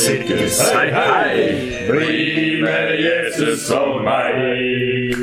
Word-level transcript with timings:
sirkus, 0.00 0.56
hei, 0.72 0.88
hei, 0.94 1.40
bli 1.84 2.60
med 2.62 2.92
Jesus 3.02 3.66
og 3.76 3.98
meg. 4.04 5.18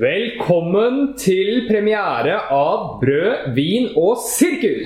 Velkommen 0.00 1.14
til 1.20 1.62
premiere 1.68 2.34
av 2.52 2.98
Brød, 3.00 3.46
vin 3.56 3.88
og 3.96 4.20
sirkus! 4.26 4.84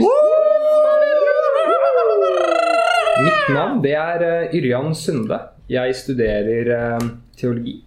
Mitt 3.25 3.51
navn 3.55 3.81
det 3.83 3.97
er 3.99 4.23
eh, 4.27 4.55
Yrjan 4.55 4.95
Sunde. 4.99 5.41
Jeg 5.71 5.97
studerer 5.99 6.71
eh, 6.77 7.09
teologi. 7.39 7.81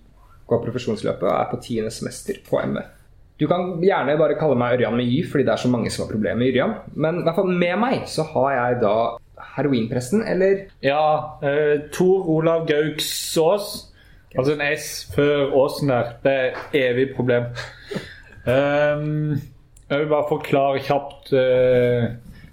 Går 0.48 0.62
profesjonsløpet 0.66 1.28
og 1.30 1.36
er 1.36 1.48
på 1.52 1.62
tiende 1.64 1.94
semester 1.96 2.42
på 2.48 2.60
MF. 2.60 2.92
Du 3.40 3.46
kan 3.48 3.78
gjerne 3.84 4.18
bare 4.20 4.36
kalle 4.40 4.58
meg 4.60 4.80
Ørjan 4.80 4.98
med 4.98 5.08
Y, 5.08 5.22
fordi 5.30 5.46
det 5.48 5.54
er 5.54 5.64
så 5.64 5.72
mange 5.72 5.94
som 5.94 6.04
har 6.04 6.12
problemer 6.12 6.42
med 6.42 6.52
Yrjan. 6.52 6.76
Men 6.96 7.22
i 7.22 7.28
hvert 7.28 7.40
fall 7.40 7.52
med 7.54 7.80
meg 7.80 8.04
så 8.10 8.26
har 8.34 8.52
jeg 8.56 8.80
da 8.84 8.98
heroinpresten, 9.58 10.24
eller 10.28 10.58
Ja, 10.84 11.38
eh, 11.44 11.82
Tor 11.92 12.30
Olav 12.30 12.68
Gauksås. 12.68 13.94
Altså 14.38 14.54
en 14.54 14.78
S 14.78 15.12
før 15.16 15.54
Åsen 15.54 15.90
der. 15.90 16.04
Det 16.24 16.32
er 16.32 16.92
evig 16.92 17.16
problem. 17.16 17.44
Um, 18.46 19.32
jeg 19.90 20.00
vil 20.00 20.08
bare 20.08 20.26
forklare 20.30 20.80
kjapt 20.80 21.34
uh, 21.34 22.04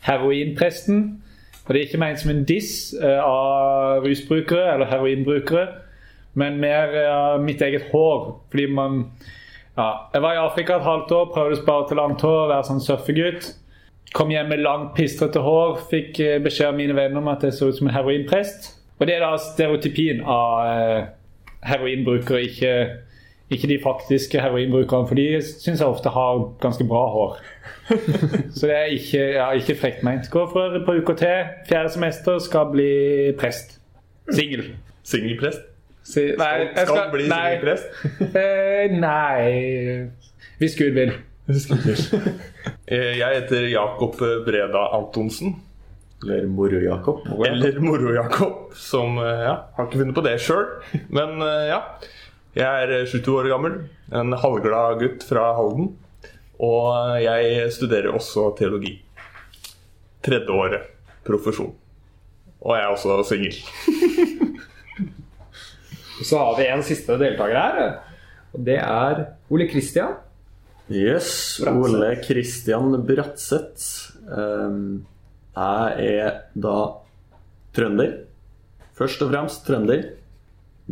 heroinpresten. 0.02 1.22
Og 1.66 1.74
Det 1.74 1.80
er 1.80 1.86
ikke 1.86 1.98
ment 1.98 2.20
som 2.20 2.30
en 2.30 2.44
diss 2.44 2.94
uh, 3.02 3.20
av 3.24 4.05
rusbrukere 4.05 4.74
eller 4.74 4.86
heroinbrukere, 4.86 5.66
men 6.34 6.61
mer 6.61 6.94
av 7.08 7.42
mitt 7.42 7.62
eget 7.62 7.83
hår. 7.92 8.41
Fordi 8.50 8.66
man 8.66 9.05
ja, 9.77 9.91
Jeg 10.14 10.22
var 10.22 10.33
i 10.33 10.46
Afrika 10.46 10.77
et 10.77 10.83
halvt 10.83 11.11
år, 11.11 11.30
prøvde 11.34 11.58
å 11.58 11.62
spare 11.62 11.89
til 11.89 11.96
langt 11.96 12.22
hår, 12.22 12.48
være 12.48 12.66
sånn 12.68 12.83
surfegutt. 12.84 13.55
Kom 14.12 14.30
hjem 14.30 14.48
med 14.52 14.60
langt, 14.62 14.92
pistrete 14.94 15.41
hår. 15.42 15.78
Fikk 15.91 16.20
eh, 16.20 16.36
beskjed 16.44 16.69
av 16.69 16.77
mine 16.78 16.94
venner 16.94 17.19
om 17.22 17.28
at 17.33 17.42
jeg 17.42 17.52
så 17.56 17.70
ut 17.70 17.78
som 17.78 17.88
en 17.88 17.94
heroinprest. 17.97 18.72
Og 19.00 19.08
det 19.08 19.16
er 19.16 19.24
da 19.24 19.33
stereotypien 19.42 20.20
av 20.22 20.69
eh, 20.70 21.06
heroinbrukere, 21.66 22.42
ikke, 22.46 22.74
ikke 23.50 23.70
de 23.72 23.78
faktiske 23.83 24.38
heroinbrukerne. 24.44 25.08
For 25.11 25.19
de 25.19 25.27
syns 25.42 25.80
jeg 25.83 25.88
ofte 25.88 26.12
har 26.14 26.44
ganske 26.62 26.86
bra 26.86 27.02
hår. 27.11 27.41
Så 28.56 28.69
det 28.70 28.77
er 28.77 28.94
ikke, 28.94 29.24
ja, 29.34 29.48
ikke 29.58 29.74
frekt 29.83 30.05
meint. 30.06 30.30
Går 30.30 30.46
for 30.52 30.78
på 30.86 30.94
UKT, 31.00 31.24
fjerde 31.68 31.91
semester, 31.96 32.39
skal 32.39 32.70
bli 32.72 32.91
prest. 33.41 33.80
Singel. 34.30 34.70
Singelprest? 35.05 35.66
Si, 36.05 36.20
nei, 36.36 36.68
skal, 36.77 36.86
Skal 36.86 37.11
bli 37.12 37.27
singelprest? 37.28 37.84
eh, 38.36 38.92
nei 38.92 40.08
Hvis 40.61 40.74
Gud 40.77 40.91
vil. 40.96 41.12
Eh, 42.86 43.16
Jeg 43.18 43.34
heter 43.40 43.66
Jakob 43.72 44.16
Breda 44.44 44.82
Antonsen. 44.96 45.54
Eller 46.22 46.46
Moro-Jakob. 46.48 47.22
Eller 47.46 47.78
Moro-Jakob, 47.80 48.74
som 48.76 49.18
eh, 49.18 49.42
ja, 49.44 49.54
har 49.76 49.86
ikke 49.88 50.00
funnet 50.02 50.16
på 50.16 50.24
det 50.24 50.34
sjøl. 50.44 50.66
Men 51.12 51.40
eh, 51.44 51.66
ja. 51.72 51.78
Jeg 52.54 52.84
er 52.86 53.06
22 53.10 53.32
år 53.40 53.48
gammel, 53.50 53.78
en 54.14 54.36
halvglad 54.38 55.00
gutt 55.00 55.24
fra 55.26 55.46
Halden. 55.56 55.88
Og 56.62 56.90
eh, 57.16 57.24
jeg 57.24 57.72
studerer 57.74 58.12
også 58.14 58.50
teologi. 58.60 58.94
Tredje 60.24 60.52
året 60.54 60.86
profesjon. 61.27 61.72
Og 62.64 62.77
jeg 62.77 62.84
er 62.84 62.92
også 62.94 63.18
singel. 63.28 63.56
Så 66.24 66.38
har 66.38 66.54
vi 66.60 66.68
en 66.70 66.84
siste 66.86 67.16
deltaker 67.20 67.58
her. 67.58 67.96
Og 68.54 68.62
det 68.64 68.78
er 68.80 69.24
Ole 69.52 69.66
Kristian. 69.72 70.14
Yes, 70.92 71.61
Ole 71.64 72.11
Kristian 72.20 72.92
Bratseth. 73.06 74.12
Ehm, 74.28 75.06
jeg 75.56 76.11
er 76.18 76.34
da 76.61 76.74
trønder. 77.74 78.18
Først 78.98 79.22
og 79.24 79.33
fremst 79.33 79.64
trønder. 79.67 80.05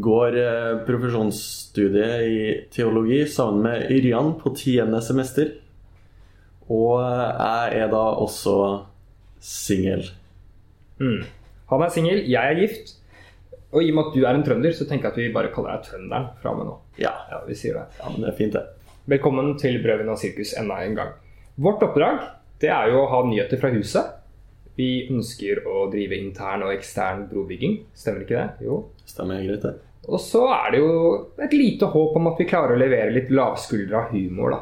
Går 0.03 0.38
eh, 0.41 0.78
profesjonsstudiet 0.86 2.25
i 2.25 2.38
teologi 2.72 3.26
sammen 3.28 3.60
med 3.66 3.91
Yrjan 3.92 4.32
på 4.41 4.54
tiende 4.56 5.03
semester. 5.04 5.50
Og 6.72 7.03
eh, 7.03 7.44
jeg 7.69 7.82
er 7.84 7.92
da 7.92 8.03
også 8.24 8.56
singel. 9.42 10.06
Han 11.69 11.82
er 11.84 11.92
singel, 11.92 12.24
jeg 12.30 12.41
er 12.54 12.60
gift. 12.62 12.94
Og 13.72 13.82
i 13.84 13.91
og 13.92 13.97
med 13.97 14.09
at 14.09 14.16
du 14.16 14.24
er 14.28 14.36
en 14.36 14.44
trønder, 14.47 14.72
så 14.76 14.84
tenker 14.88 15.09
jeg 15.10 15.12
at 15.12 15.20
vi 15.20 15.34
bare 15.34 15.53
kaller 15.53 15.76
deg 15.76 15.86
trønderen 15.91 16.26
fra 16.41 16.50
og 16.53 16.59
med 16.60 16.69
nå. 16.69 16.78
Ja, 17.00 17.12
Ja, 17.32 17.38
vi 17.48 17.56
sier 17.56 17.76
det. 17.78 17.86
ja, 18.00 18.09
men 18.12 18.24
det 18.24 18.32
er 18.32 18.36
fint, 18.41 18.56
det. 18.56 18.64
Velkommen 19.10 19.56
til 19.58 19.80
Brødvin 19.82 20.10
og 20.12 20.18
sirkus 20.20 20.52
enda 20.58 20.76
en 20.84 20.94
gang. 20.96 21.14
Vårt 21.62 21.82
oppdrag 21.82 22.20
det 22.62 22.70
er 22.70 22.92
jo 22.92 23.00
å 23.02 23.08
ha 23.10 23.22
nyheter 23.26 23.58
fra 23.58 23.72
huset. 23.74 24.12
Vi 24.78 25.08
ønsker 25.10 25.64
å 25.68 25.88
drive 25.92 26.16
intern 26.22 26.62
og 26.64 26.70
ekstern 26.76 27.24
brobygging. 27.30 27.80
Stemmer 27.98 28.22
ikke 28.24 28.36
det? 28.38 28.68
Jo. 28.68 28.76
Stemmer 29.10 29.42
greit, 29.44 29.64
det. 29.66 29.72
Og 30.06 30.20
så 30.22 30.44
er 30.54 30.72
det 30.74 30.80
jo 30.82 30.92
et 31.42 31.52
lite 31.54 31.88
håp 31.92 32.14
om 32.18 32.30
at 32.30 32.38
vi 32.41 32.46
klarer 32.50 32.74
å 32.76 32.80
levere 32.80 33.12
litt 33.14 33.30
lavskuldra 33.34 34.04
humor, 34.12 34.54
da. 34.54 34.60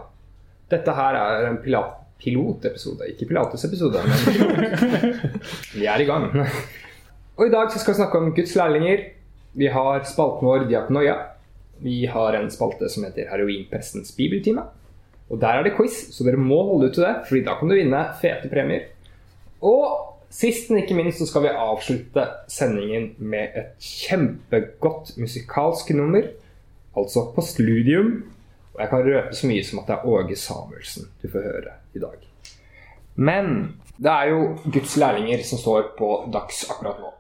Dette 0.73 0.95
her 0.97 1.17
er 1.21 1.47
en 1.51 1.61
pila- 1.63 1.87
pilotepisode, 2.21 3.07
ikke 3.13 3.29
Pilates-episode, 3.31 4.03
men 4.05 5.15
vi 5.81 5.87
er 5.89 6.03
i 6.05 6.09
gang. 6.09 6.27
Og 7.37 7.47
i 7.47 7.53
dag 7.53 7.71
så 7.73 7.81
skal 7.81 7.95
vi 7.95 8.01
snakke 8.03 8.21
om 8.21 8.33
Guds 8.37 8.53
lærlinger. 8.59 9.07
Vi 9.57 9.71
har 9.73 10.05
spalten 10.09 10.45
vår 10.49 10.67
Diakonoia. 10.69 11.15
Vi 11.81 12.05
har 12.07 12.37
en 12.37 12.51
spalte 12.53 12.89
som 12.93 13.07
heter 13.07 13.29
Heroinprestens 13.31 14.13
bibeltime. 14.17 14.67
Og 15.31 15.41
der 15.41 15.61
er 15.61 15.67
det 15.67 15.77
quiz, 15.77 16.09
så 16.15 16.27
dere 16.27 16.41
må 16.41 16.59
holde 16.73 16.91
ut 16.91 16.97
til 16.99 17.07
det, 17.07 17.15
Fordi 17.29 17.45
da 17.47 17.57
kan 17.59 17.71
du 17.71 17.77
vinne 17.79 18.01
fete 18.21 18.51
premier. 18.51 18.89
Og 19.63 20.17
sist, 20.31 20.71
men 20.71 20.83
ikke 20.83 20.97
minst, 20.99 21.19
så 21.19 21.27
skal 21.27 21.45
vi 21.47 21.55
avslutte 21.55 22.27
sendingen 22.49 23.15
med 23.19 23.57
et 23.57 23.77
kjempegodt 23.79 25.15
musikalsk 25.19 25.95
nummer. 25.95 26.27
Altså 26.97 27.31
på 27.35 27.45
studium. 27.47 28.11
Og 28.75 28.81
jeg 28.81 28.91
kan 28.91 29.07
røpe 29.07 29.37
så 29.37 29.47
mye 29.47 29.65
som 29.67 29.83
at 29.83 29.89
det 29.89 29.97
er 29.97 30.11
Åge 30.11 30.37
Samuelsen 30.37 31.09
du 31.23 31.29
får 31.31 31.47
høre 31.47 31.79
i 31.95 32.03
dag. 32.03 32.19
Men 33.15 33.79
det 34.01 34.11
er 34.11 34.31
jo 34.33 34.43
Guds 34.73 34.97
lærlinger 34.97 35.43
som 35.45 35.59
står 35.61 35.93
på 35.99 36.11
dags 36.33 36.65
akkurat 36.71 37.01
nå. 37.03 37.11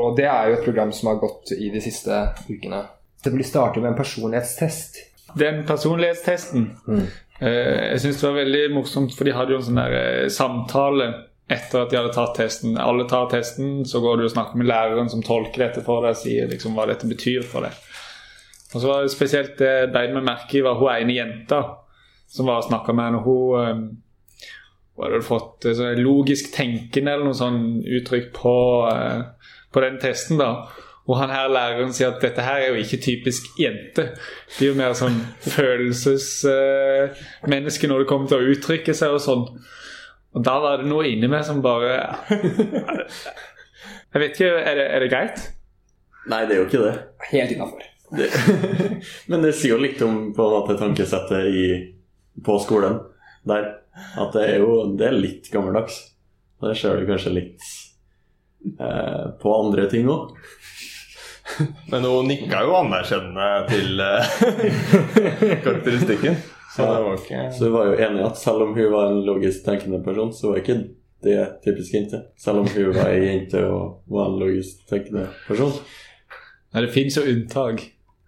Og 0.00 0.16
det 0.16 0.26
er 0.28 0.48
jo 0.48 0.58
et 0.58 0.64
program 0.64 0.92
som 0.92 1.10
har 1.10 1.22
gått 1.22 1.52
i 1.56 1.70
de 1.72 1.80
siste 1.82 2.18
ukene. 2.50 2.84
Det 3.24 3.30
blir 3.30 3.44
startet 3.44 3.82
med 3.82 3.92
en 3.92 3.98
personlighetstest. 3.98 4.96
Den 5.38 5.64
personlighetstesten 5.66 6.70
eh, 6.88 7.92
Jeg 7.92 8.00
syns 8.02 8.20
det 8.20 8.26
var 8.26 8.38
veldig 8.40 8.62
morsomt, 8.74 9.14
for 9.14 9.28
de 9.28 9.34
hadde 9.36 9.54
jo 9.54 9.60
en 9.60 9.66
sånn 9.68 9.80
der 9.80 9.96
eh, 9.98 10.30
samtale 10.32 11.10
etter 11.50 11.82
at 11.82 11.90
de 11.90 11.98
hadde 11.98 12.14
tatt 12.14 12.36
testen. 12.38 12.76
Alle 12.78 13.06
tar 13.10 13.30
testen, 13.30 13.80
så 13.86 14.02
går 14.02 14.18
du 14.18 14.26
og 14.28 14.32
snakker 14.32 14.58
med 14.58 14.70
læreren 14.70 15.10
som 15.10 15.22
tolker 15.26 15.66
dette 15.66 15.82
for 15.86 16.06
deg, 16.06 16.14
og 16.14 16.22
sier 16.22 16.50
liksom 16.50 16.76
hva 16.78 16.86
dette 16.90 17.10
betyr 17.10 17.46
for 17.46 17.66
deg. 17.66 17.74
Og 18.70 18.76
så 18.76 18.86
var 18.86 19.02
det 19.02 19.10
spesielt 19.12 19.56
det 19.58 19.90
beit 19.94 20.14
meg 20.14 20.26
merke 20.28 20.60
i, 20.60 20.62
var 20.62 20.78
hun 20.78 20.92
ene 20.92 21.16
jenta 21.16 21.64
som 22.30 22.46
var 22.46 22.62
og 22.62 22.68
snakka 22.68 22.94
med 22.94 23.10
henne. 23.10 23.24
Hun 23.26 23.58
eh, 23.64 23.82
hun 25.00 25.06
hadde 25.06 25.24
fått 25.24 25.64
sånn 25.64 26.02
logisk 26.04 26.50
tenkende 26.52 27.14
eller 27.14 27.30
noe 27.30 27.36
sånn 27.38 27.62
uttrykk 27.88 28.26
på, 28.36 28.54
på 29.72 29.82
den 29.86 29.96
testen. 30.02 30.36
da. 30.36 30.66
Og 31.08 31.16
han 31.18 31.30
her 31.32 31.48
læreren 31.50 31.92
sier 31.96 32.08
at 32.12 32.22
dette 32.22 32.42
her 32.44 32.58
er 32.60 32.68
jo 32.70 32.76
ikke 32.82 33.02
typisk 33.02 33.42
jente. 33.58 34.02
De 34.58 34.64
er 34.64 34.68
jo 34.70 34.76
mer 34.78 34.92
sånn 34.98 35.18
følelsesmennesker 35.46 37.88
når 37.90 37.98
det 38.02 38.10
kommer 38.10 38.26
til 38.30 38.38
å 38.38 38.48
uttrykke 38.54 38.92
seg 38.96 39.08
og 39.16 39.22
sånn. 39.24 39.44
Og 40.36 40.40
da 40.46 40.54
var 40.62 40.74
det 40.78 40.90
noe 40.90 41.08
inni 41.10 41.28
meg 41.30 41.42
som 41.46 41.64
bare 41.64 41.90
Jeg 44.10 44.18
vet 44.22 44.32
ikke, 44.34 44.50
er 44.58 44.74
det, 44.78 44.86
er 44.86 44.98
det 45.02 45.10
greit? 45.10 45.38
Nei, 46.30 46.42
det 46.46 46.52
er 46.54 46.60
jo 46.60 46.68
ikke 46.68 46.84
det. 46.84 46.94
Helt 47.30 47.50
innafor. 47.54 47.82
Men 49.30 49.38
det 49.44 49.52
sier 49.54 49.72
jo 49.76 49.82
litt 49.82 50.00
om 50.02 50.32
på 50.34 50.46
en 50.46 50.54
måte 50.56 50.78
tankesettet 50.78 51.42
i, 51.46 51.66
på 52.44 52.58
skolen 52.62 52.98
der. 53.46 53.64
At 54.20 54.34
det 54.34 54.42
er 54.46 54.56
jo 54.62 54.70
det 54.98 55.06
er 55.08 55.16
litt 55.16 55.50
gammeldags. 55.52 55.96
Og 56.60 56.68
det 56.70 56.76
ser 56.78 56.98
du 56.98 57.08
kanskje 57.08 57.36
litt 57.36 57.60
eh, 58.76 59.26
på 59.40 59.48
andre 59.56 59.86
ting 59.90 60.04
òg. 60.10 60.34
Men 61.90 62.06
hun 62.06 62.30
nikka 62.30 62.62
jo 62.66 62.76
anerkjennende 62.78 63.48
til 63.70 64.00
eh, 64.04 64.32
karakteristikken. 65.64 66.40
Så 66.70 66.86
det 66.86 67.02
var 67.02 67.18
ikke 67.18 67.44
Så 67.56 67.64
hun 67.64 67.72
var 67.74 67.86
jo 67.90 67.94
enige 67.98 68.26
at 68.30 68.38
selv 68.38 68.66
om 68.66 68.74
hun 68.74 68.92
var 68.92 69.10
en 69.10 69.22
logisk 69.26 69.64
tenkende 69.64 70.02
person, 70.04 70.32
så 70.32 70.52
var 70.52 70.62
ikke 70.62 70.78
det 71.24 71.38
typisk 71.64 71.94
jente. 71.94 72.22
Selv 72.38 72.62
om 72.62 72.68
hun 72.74 72.94
var 72.94 73.10
ei 73.10 73.24
jente 73.26 73.64
og 73.66 74.02
var 74.08 74.30
en 74.30 74.38
logisk 74.40 74.84
tenkende 74.88 75.26
person. 75.48 75.72
Nei, 76.70 76.84
det 76.86 76.92
fins 76.94 77.18
jo 77.18 77.26
unntak. 77.26 77.82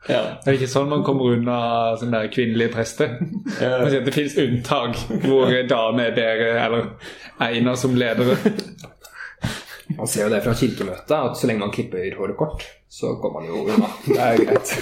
Ja. 0.09 0.23
Det 0.43 0.51
er 0.51 0.57
ikke 0.59 0.71
sånn 0.71 0.91
man 0.91 1.05
kommer 1.07 1.37
unna 1.37 1.59
sånne 2.01 2.25
der 2.25 2.33
kvinnelige 2.35 2.73
prester. 2.75 3.13
Ja. 3.63 3.85
Det 3.87 4.15
finnes 4.15 4.35
unntak 4.43 4.99
hvor 5.23 5.53
damer 5.71 6.11
er 6.11 6.17
bedre 6.17 6.49
eller 6.65 6.89
egnet 7.47 7.79
som 7.79 7.95
ledere. 7.95 8.35
Man 9.99 10.09
ser 10.11 10.27
jo 10.27 10.31
det 10.33 10.43
fra 10.45 10.55
kirkemøtet, 10.59 11.17
at 11.17 11.39
så 11.39 11.49
lenge 11.51 11.65
man 11.65 11.73
klipper 11.75 12.17
håret 12.19 12.37
kort, 12.39 12.67
så 12.91 13.15
går 13.23 13.33
man 13.37 13.49
jo 13.49 13.65
unna. 13.65 13.91
Det 14.07 14.19
er 14.19 14.39
jo 14.39 14.47
greit. 14.49 14.75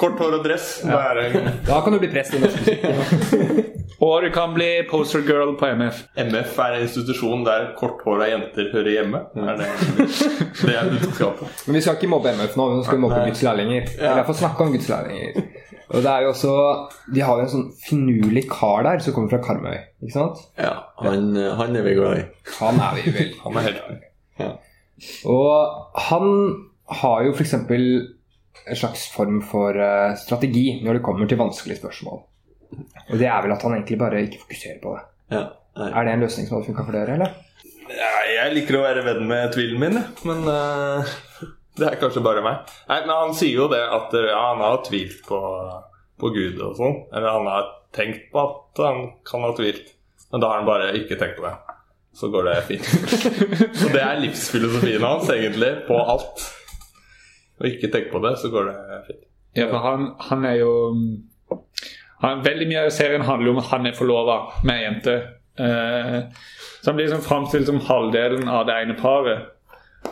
Kort 0.00 0.16
hår 0.22 0.38
og 0.38 0.44
dress. 0.46 0.70
En 0.84 1.50
Da 1.66 1.82
kan 1.84 1.92
du 1.92 2.00
bli 2.00 2.08
prest 2.12 2.34
i 2.34 2.40
norsk 2.40 2.64
musikk. 2.64 3.76
Og 4.00 4.22
du 4.24 4.30
kan 4.32 4.54
bli 4.56 4.68
poster 4.88 5.20
girl 5.26 5.52
på 5.60 5.68
MF. 5.76 6.04
MF 6.16 6.58
er 6.64 6.76
en 6.76 6.84
institusjon 6.86 7.42
der 7.44 7.66
kort 7.76 8.00
hår 8.06 8.22
jenter 8.30 8.70
hører 8.72 8.94
hjemme. 8.94 9.20
Er 9.36 9.58
det, 9.60 9.66
det 10.66 10.76
er 10.76 10.88
budskapet. 10.94 11.64
Men 11.66 11.76
vi 11.76 11.82
skal 11.84 11.98
ikke 11.98 12.08
mobbe 12.08 12.32
MF 12.38 12.56
nå, 12.56 12.68
vi 12.78 12.86
skal 12.86 13.02
mobbe 13.02 13.18
gudslærlinger. 13.26 13.90
Ja. 13.98 14.14
Eller 14.14 14.30
i 14.32 14.38
snakke 14.40 14.64
om 14.64 14.72
gudslærlinger. 14.72 15.42
Og 15.90 16.04
det 16.04 16.10
er 16.10 16.22
jo 16.22 16.30
også 16.30 16.52
De 17.14 17.22
har 17.26 17.40
jo 17.40 17.44
en 17.44 17.50
sånn 17.50 17.68
finurlig 17.82 18.44
kar 18.48 18.86
der 18.86 19.02
som 19.04 19.16
kommer 19.16 19.34
fra 19.34 19.42
Karmøy. 19.44 19.76
Ikke 20.00 20.16
sant? 20.16 20.40
ja. 20.56 20.72
Han, 21.02 21.34
han 21.58 21.76
er 21.76 21.84
vi 21.84 21.94
glad 21.98 22.22
i. 22.22 22.24
Han 22.60 22.80
er 22.80 22.96
vi 22.96 23.14
vel. 23.18 23.36
Han 23.44 23.58
er 23.60 23.68
helten. 23.68 24.00
Ja. 24.40 24.50
Og 25.28 26.00
han 26.08 26.26
har 27.02 27.26
jo 27.26 27.36
f.eks. 27.36 27.54
en 27.60 28.76
slags 28.80 29.06
form 29.12 29.40
for 29.44 29.76
eh, 29.76 30.16
strategi 30.20 30.80
når 30.84 30.98
det 30.98 31.04
kommer 31.04 31.28
til 31.28 31.40
vanskelige 31.40 31.82
spørsmål. 31.82 32.22
Og 33.10 33.18
det 33.18 33.26
er 33.26 33.42
vel 33.44 33.54
at 33.54 33.64
han 33.66 33.76
egentlig 33.76 33.98
bare 34.00 34.22
ikke 34.26 34.42
fokuserer 34.44 34.78
på 34.82 34.96
det. 34.96 35.06
Ja. 35.36 35.44
Er 35.86 36.06
det 36.06 36.12
en 36.12 36.24
løsning 36.24 36.48
som 36.48 36.58
hadde 36.58 36.70
funka 36.70 36.84
for 36.86 36.96
dere, 36.96 37.16
eller? 37.16 37.34
Ja, 37.90 38.10
jeg 38.30 38.54
liker 38.54 38.78
å 38.78 38.84
være 38.84 39.04
venn 39.06 39.24
med 39.30 39.50
tvilen 39.54 39.80
min, 39.82 39.98
men 40.28 40.44
uh, 40.46 41.14
det 41.78 41.88
er 41.88 41.98
kanskje 42.00 42.22
bare 42.24 42.44
meg. 42.44 42.70
Nei, 42.90 43.00
men 43.06 43.14
Han 43.14 43.34
sier 43.38 43.62
jo 43.64 43.70
det 43.72 43.80
at 43.82 44.14
eh, 44.18 44.28
ja, 44.30 44.42
han 44.52 44.62
har 44.62 44.82
tvilt 44.86 45.24
på, 45.26 45.40
på 46.20 46.32
Gud 46.34 46.60
og 46.60 46.76
sånn. 46.78 47.00
Eller 47.10 47.34
han 47.38 47.50
har 47.50 47.72
tenkt 47.96 48.28
på 48.30 48.44
at 48.44 48.84
han 48.84 49.02
kan 49.26 49.46
ha 49.46 49.50
tvilt, 49.58 49.94
men 50.30 50.42
da 50.42 50.52
har 50.52 50.62
han 50.62 50.70
bare 50.70 50.92
ikke 51.00 51.18
tenkt 51.18 51.40
på 51.40 51.48
det. 51.48 51.56
Så 52.20 52.28
går 52.30 52.46
det 52.48 52.56
fint. 52.66 52.86
Så 53.80 53.90
det 53.94 54.02
er 54.02 54.22
livsfilosofien 54.22 55.06
hans, 55.06 55.30
egentlig, 55.30 55.72
på 55.86 55.98
alt. 55.98 56.46
Og 57.60 57.68
ikke 57.68 57.90
tenke 57.92 58.10
på 58.12 58.22
det, 58.24 58.32
så 58.40 58.48
går 58.50 58.70
det 58.70 59.00
fint. 59.06 59.26
Ja, 59.58 59.66
for 59.68 59.82
han, 59.84 60.06
han 60.30 60.46
er 60.48 60.56
jo 60.62 60.72
han, 62.20 62.42
Veldig 62.44 62.68
mye 62.68 62.86
av 62.86 62.94
serien 62.94 63.24
handler 63.26 63.54
om 63.54 63.62
at 63.62 63.70
han 63.72 63.88
er 63.88 63.96
forlova 63.96 64.40
med 64.64 64.74
ei 64.74 64.82
jente. 64.84 65.16
Eh, 65.60 66.18
så 66.80 66.90
han 66.90 66.98
blir 66.98 67.08
liksom 67.08 67.24
framstilt 67.24 67.66
som 67.66 67.80
halvdelen 67.84 68.48
av 68.48 68.66
det 68.68 68.76
ene 68.82 68.96
paret. 68.98 69.48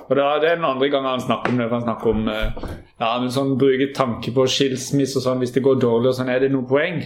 Og 0.08 0.16
da, 0.16 0.38
Det 0.40 0.50
er 0.50 0.56
den 0.56 0.69
andre 0.69 0.88
gangen 0.88 1.10
han 1.10 1.20
snakker 1.20 1.52
om 1.52 1.58
det. 1.58 1.69
Han 1.70 1.82
snakker 1.82 2.10
om 2.10 2.28
eh, 2.28 2.64
ja, 2.99 3.12
men 3.20 3.32
sånn, 3.32 3.56
bruke 3.60 3.93
tanke 3.96 4.32
på 4.37 4.46
skilsmisse 4.50 5.20
og 5.20 5.25
sånn 5.25 5.43
hvis 5.43 5.55
det 5.56 5.64
går 5.64 5.81
dårlig. 5.81 6.12
og 6.12 6.19
sånn, 6.19 6.32
Er 6.32 6.44
det 6.44 6.52
noe 6.52 6.69
poeng? 6.69 7.02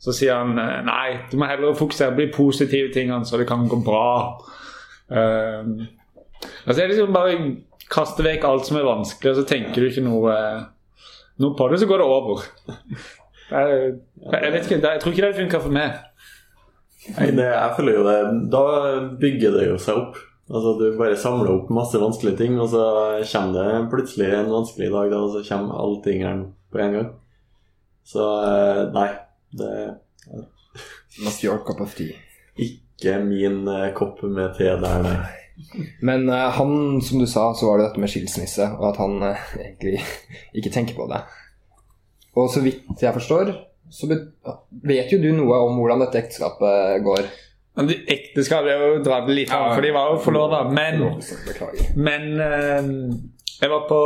Så 0.00 0.14
sier 0.16 0.38
han 0.40 0.58
eh, 0.58 0.80
nei, 0.86 1.26
du 1.30 1.36
må 1.38 1.48
heller 1.50 1.76
fokusere 1.78 2.14
på 2.14 2.24
de 2.24 2.32
positive 2.34 2.92
tingene, 2.94 3.26
så 3.28 3.38
det 3.38 3.48
kan 3.50 3.68
gå 3.68 3.82
bra. 3.84 4.38
Uh, 5.10 5.82
altså 6.64 6.84
er 6.84 6.92
liksom 6.92 7.10
bare 7.12 7.32
kaste 7.90 8.22
vekk 8.22 8.44
alt 8.46 8.68
som 8.68 8.78
er 8.78 8.86
vanskelig, 8.86 9.32
og 9.32 9.40
så 9.40 9.48
tenker 9.50 9.82
du 9.82 9.88
ikke 9.88 10.04
noe, 10.06 10.36
noe 11.42 11.56
på 11.58 11.66
det, 11.68 11.80
så 11.82 11.88
går 11.90 12.00
det 12.00 12.06
over. 12.06 12.44
Jeg, 13.50 13.92
jeg 14.32 14.52
vet 14.54 14.66
ikke, 14.66 14.80
jeg 14.86 15.02
tror 15.02 15.14
ikke 15.14 15.26
det 15.26 15.38
funker 15.40 15.62
for 15.64 15.74
meg. 15.74 16.00
Nei, 17.16 17.30
det, 17.34 17.46
jeg 17.48 17.76
føler 17.78 17.94
jo 17.96 18.02
det 18.04 18.16
Da 18.52 18.64
bygger 19.22 19.54
det 19.56 19.62
jo 19.70 19.78
seg 19.80 20.02
opp. 20.02 20.18
Altså 20.50 20.74
Du 20.78 20.84
bare 20.98 21.16
samler 21.18 21.52
opp 21.54 21.70
masse 21.72 21.98
vanskelige 22.02 22.40
ting, 22.42 22.58
og 22.60 22.68
så 22.72 22.84
kommer 23.32 23.56
det 23.56 23.90
plutselig 23.92 24.30
en 24.34 24.52
vanskelig 24.52 24.90
dag, 24.92 25.10
da, 25.12 25.20
og 25.24 25.34
så 25.34 25.42
kommer 25.46 25.78
alle 25.80 26.00
tingene 26.04 26.50
på 26.70 26.82
en 26.82 26.96
gang. 26.98 27.10
Så 28.06 28.30
eh, 28.44 28.84
nei. 28.94 29.10
Det 29.50 29.68
er 29.80 30.46
Not 31.24 31.42
your 31.42 31.58
cup 31.66 31.80
of 31.82 31.94
tea. 31.98 32.14
ikke 32.56 33.16
min 33.24 33.64
eh, 33.68 33.92
kopp 33.96 34.22
med 34.22 34.54
te 34.58 34.68
der, 34.78 35.02
nei. 35.02 35.18
Men 36.00 36.28
uh, 36.30 36.48
han, 36.56 37.00
som 37.04 37.18
du 37.20 37.26
sa, 37.26 37.50
så 37.54 37.66
var 37.66 37.78
det 37.78 37.88
dette 37.88 38.00
med 38.00 38.08
skilsmisse, 38.08 38.64
og 38.78 38.86
at 38.92 39.00
han 39.02 39.18
uh, 39.22 39.42
egentlig 39.60 39.98
ikke 40.56 40.72
tenker 40.72 40.96
på 40.96 41.08
det. 41.10 41.20
Og 42.38 42.50
så 42.52 42.60
vidt 42.62 43.02
jeg 43.02 43.14
forstår, 43.16 43.50
så 43.90 44.06
vet 44.10 45.10
jo 45.10 45.18
du 45.18 45.30
noe 45.34 45.56
om 45.66 45.78
hvordan 45.80 46.04
dette 46.04 46.20
ekteskapet 46.22 47.00
går. 47.02 47.26
Men 47.78 47.88
de 47.88 47.96
Ekteskapet 48.12 48.70
er 48.70 48.84
jo 48.84 49.02
dratt 49.06 49.28
litt 49.30 49.50
an, 49.54 49.72
for 49.74 49.82
de 49.82 49.90
var 49.94 50.12
jo 50.12 50.20
forlova. 50.22 50.60
Men, 50.70 51.00
men 51.96 52.26
eh, 52.44 52.90
jeg 53.60 53.70
var 53.72 53.84
på 53.90 54.00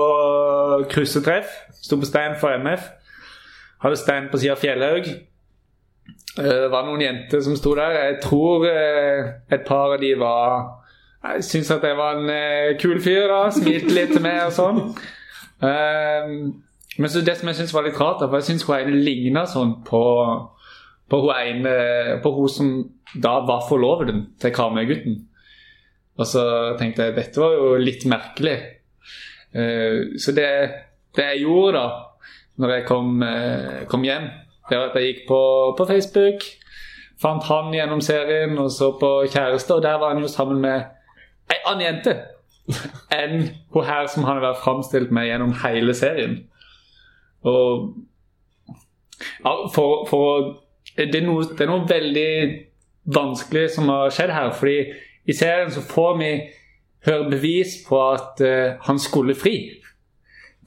kryssetreff. 0.92 1.52
Sto 1.84 1.98
på 2.00 2.08
stein 2.08 2.36
for 2.40 2.54
MF. 2.60 2.86
Hadde 3.84 3.98
stein 4.00 4.28
på 4.32 4.40
sida 4.40 4.54
av 4.56 4.62
Fjellhaug. 4.62 5.08
Eh, 5.08 6.48
Det 6.64 6.70
var 6.72 6.86
noen 6.88 7.04
jenter 7.04 7.44
som 7.44 7.56
sto 7.60 7.74
der. 7.76 7.92
Jeg 8.08 8.20
tror 8.24 8.64
eh, 8.70 9.32
et 9.52 9.66
par 9.68 9.94
av 9.96 10.00
de 10.00 10.14
var 10.20 10.70
Jeg 11.24 11.44
syns 11.48 11.70
at 11.76 11.84
jeg 11.88 11.96
var 11.96 12.20
en 12.20 12.78
kul 12.80 13.00
fyr. 13.04 13.28
da, 13.32 13.42
Smilte 13.52 13.92
litt 13.96 14.12
til 14.16 14.24
meg 14.24 14.42
og 14.48 14.52
sånn. 14.56 14.80
Men 16.98 17.10
så 17.10 17.24
det 17.26 17.36
som 17.38 17.48
jeg 17.50 17.58
syns 17.58 17.74
var 17.74 17.86
litt 17.86 17.98
rart, 18.00 18.20
da, 18.20 18.28
for 18.28 18.38
jeg 18.38 18.52
syns 18.52 18.66
hun 18.68 18.76
ene 18.76 19.04
ligna 19.06 19.46
sånn 19.50 19.80
på 19.86 20.02
på 21.10 21.20
hun 21.20 21.36
ene 21.36 21.74
På 22.24 22.32
hun 22.38 22.48
som 22.48 22.70
da 23.14 23.34
var 23.46 23.66
forloveden 23.68 24.24
til 24.40 24.50
Karmøy-gutten. 24.54 25.18
Og 26.18 26.26
så 26.26 26.42
tenkte 26.78 27.04
jeg 27.04 27.14
dette 27.14 27.38
var 27.38 27.52
jo 27.54 27.74
litt 27.78 28.06
merkelig. 28.10 28.54
Eh, 29.54 30.16
så 30.18 30.34
det, 30.34 30.48
det 31.14 31.26
jeg 31.28 31.44
gjorde 31.44 31.78
da 31.78 31.84
når 32.58 32.72
jeg 32.74 32.86
kom, 32.86 33.22
eh, 33.22 33.84
kom 33.90 34.02
hjem, 34.06 34.26
det 34.70 34.78
var 34.78 34.90
at 34.90 34.98
jeg 34.98 35.10
gikk 35.10 35.22
på, 35.28 35.40
på 35.78 35.86
Facebook, 35.86 36.44
fant 37.22 37.46
han 37.48 37.74
gjennom 37.74 38.02
serien 38.02 38.54
og 38.58 38.70
så 38.70 38.92
på 38.98 39.10
kjæreste, 39.26 39.74
og 39.74 39.82
der 39.82 39.98
var 39.98 40.14
han 40.14 40.22
jo 40.22 40.30
sammen 40.30 40.62
med 40.62 40.86
ei 41.50 41.58
annen 41.66 41.86
jente 41.88 42.14
enn 43.12 43.48
hun 43.74 43.86
her 43.86 44.06
som 44.08 44.24
han 44.24 44.38
har 44.38 44.46
vært 44.48 44.62
framstilt 44.62 45.10
med 45.14 45.28
gjennom 45.28 45.54
hele 45.64 45.94
serien. 45.98 46.38
Og 47.44 47.94
ja, 49.44 49.52
for, 49.74 50.06
for 50.08 50.50
det, 50.96 51.14
er 51.14 51.26
noe, 51.26 51.44
det 51.48 51.64
er 51.64 51.70
noe 51.70 51.88
veldig 51.88 52.30
vanskelig 53.14 53.68
som 53.76 53.90
har 53.92 54.12
skjedd 54.14 54.32
her. 54.34 54.52
fordi 54.52 54.78
i 55.24 55.32
serien 55.36 55.72
så 55.72 55.80
får 55.84 56.18
vi 56.20 56.30
høre 57.06 57.30
bevis 57.30 57.78
på 57.86 58.00
at 58.12 58.40
uh, 58.44 58.76
han 58.86 58.98
skulle 59.00 59.36
fri 59.36 59.56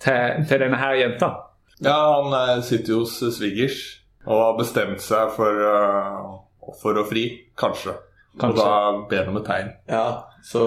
til, 0.02 0.46
til 0.50 0.62
denne 0.62 0.78
her 0.78 0.98
jenta. 0.98 1.32
Ja, 1.78 1.98
han 2.22 2.34
eh, 2.34 2.63
sitter 2.66 2.96
jo 2.96 3.04
hos 3.04 3.20
svigers 3.36 3.78
og 4.25 4.40
har 4.42 4.56
bestemt 4.58 5.02
seg 5.02 5.30
for, 5.36 5.62
uh, 5.62 6.74
for 6.82 6.98
å 6.98 7.06
fri. 7.08 7.30
Kanskje. 7.58 7.94
Kanskje. 8.38 8.50
Og 8.50 8.58
da 8.58 9.06
ber 9.10 9.24
han 9.25 9.34
om 9.34 9.40
et 9.42 9.48
tegn. 9.50 9.70
Ja, 9.90 10.08
så 10.46 10.63